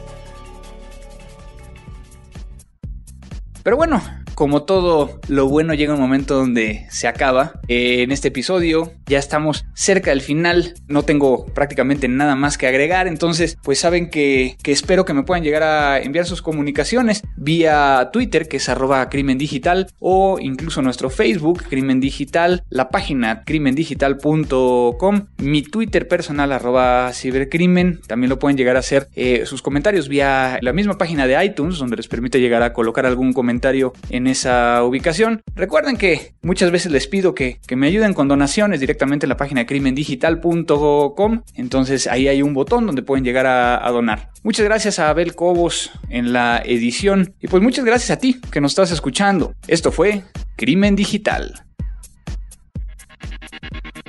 Pero 3.62 3.76
bueno, 3.76 4.02
como 4.40 4.62
todo 4.62 5.20
lo 5.28 5.48
bueno 5.50 5.74
llega 5.74 5.92
un 5.92 6.00
momento 6.00 6.34
donde 6.34 6.86
se 6.88 7.06
acaba. 7.06 7.60
Eh, 7.68 8.00
en 8.00 8.10
este 8.10 8.28
episodio 8.28 8.90
ya 9.04 9.18
estamos 9.18 9.66
cerca 9.74 10.12
del 10.12 10.22
final, 10.22 10.72
no 10.88 11.02
tengo 11.02 11.44
prácticamente 11.44 12.08
nada 12.08 12.36
más 12.36 12.56
que 12.56 12.66
agregar, 12.66 13.06
entonces 13.06 13.58
pues 13.62 13.80
saben 13.80 14.08
que, 14.08 14.56
espero 14.64 15.04
que 15.04 15.12
me 15.12 15.24
puedan 15.24 15.44
llegar 15.44 15.62
a 15.62 16.00
enviar 16.00 16.24
sus 16.24 16.40
comunicaciones 16.40 17.22
vía 17.36 18.08
Twitter 18.14 18.48
que 18.48 18.56
es 18.56 18.70
arroba 18.70 19.10
crimen 19.10 19.36
digital 19.36 19.88
o 19.98 20.38
incluso 20.40 20.80
nuestro 20.80 21.10
Facebook 21.10 21.64
crimen 21.68 22.00
digital, 22.00 22.64
la 22.70 22.88
página 22.88 23.44
crimendigital.com, 23.44 25.26
mi 25.36 25.62
Twitter 25.62 26.08
personal 26.08 26.52
arroba 26.52 27.12
cibercrimen, 27.12 28.00
también 28.06 28.30
lo 28.30 28.38
pueden 28.38 28.56
llegar 28.56 28.76
a 28.76 28.78
hacer 28.78 29.08
eh, 29.16 29.42
sus 29.44 29.60
comentarios 29.60 30.08
vía 30.08 30.58
la 30.62 30.72
misma 30.72 30.96
página 30.96 31.26
de 31.26 31.44
iTunes 31.44 31.76
donde 31.76 31.96
les 31.96 32.08
permite 32.08 32.40
llegar 32.40 32.62
a 32.62 32.72
colocar 32.72 33.04
algún 33.04 33.34
comentario 33.34 33.92
en 34.08 34.29
esa 34.30 34.82
ubicación. 34.84 35.42
Recuerden 35.54 35.96
que 35.96 36.34
muchas 36.42 36.70
veces 36.70 36.92
les 36.92 37.06
pido 37.06 37.34
que, 37.34 37.58
me 37.76 37.86
ayuden 37.86 38.14
con 38.14 38.28
donaciones 38.28 38.80
directamente 38.80 39.26
en 39.26 39.30
la 39.30 39.36
página 39.36 39.66
crimendigital.com. 39.66 41.42
Entonces 41.54 42.06
ahí 42.06 42.28
hay 42.28 42.42
un 42.42 42.54
botón 42.54 42.86
donde 42.86 43.02
pueden 43.02 43.24
llegar 43.24 43.46
a, 43.46 43.86
a 43.86 43.90
donar. 43.90 44.30
Muchas 44.42 44.64
gracias 44.64 44.98
a 44.98 45.10
Abel 45.10 45.34
Cobos 45.34 45.90
en 46.08 46.32
la 46.32 46.62
edición. 46.64 47.34
Y 47.40 47.48
pues 47.48 47.62
muchas 47.62 47.84
gracias 47.84 48.10
a 48.10 48.20
ti 48.20 48.40
que 48.50 48.60
nos 48.60 48.72
estás 48.72 48.90
escuchando. 48.90 49.54
Esto 49.66 49.92
fue 49.92 50.22
Crimen 50.56 50.96
Digital. 50.96 51.64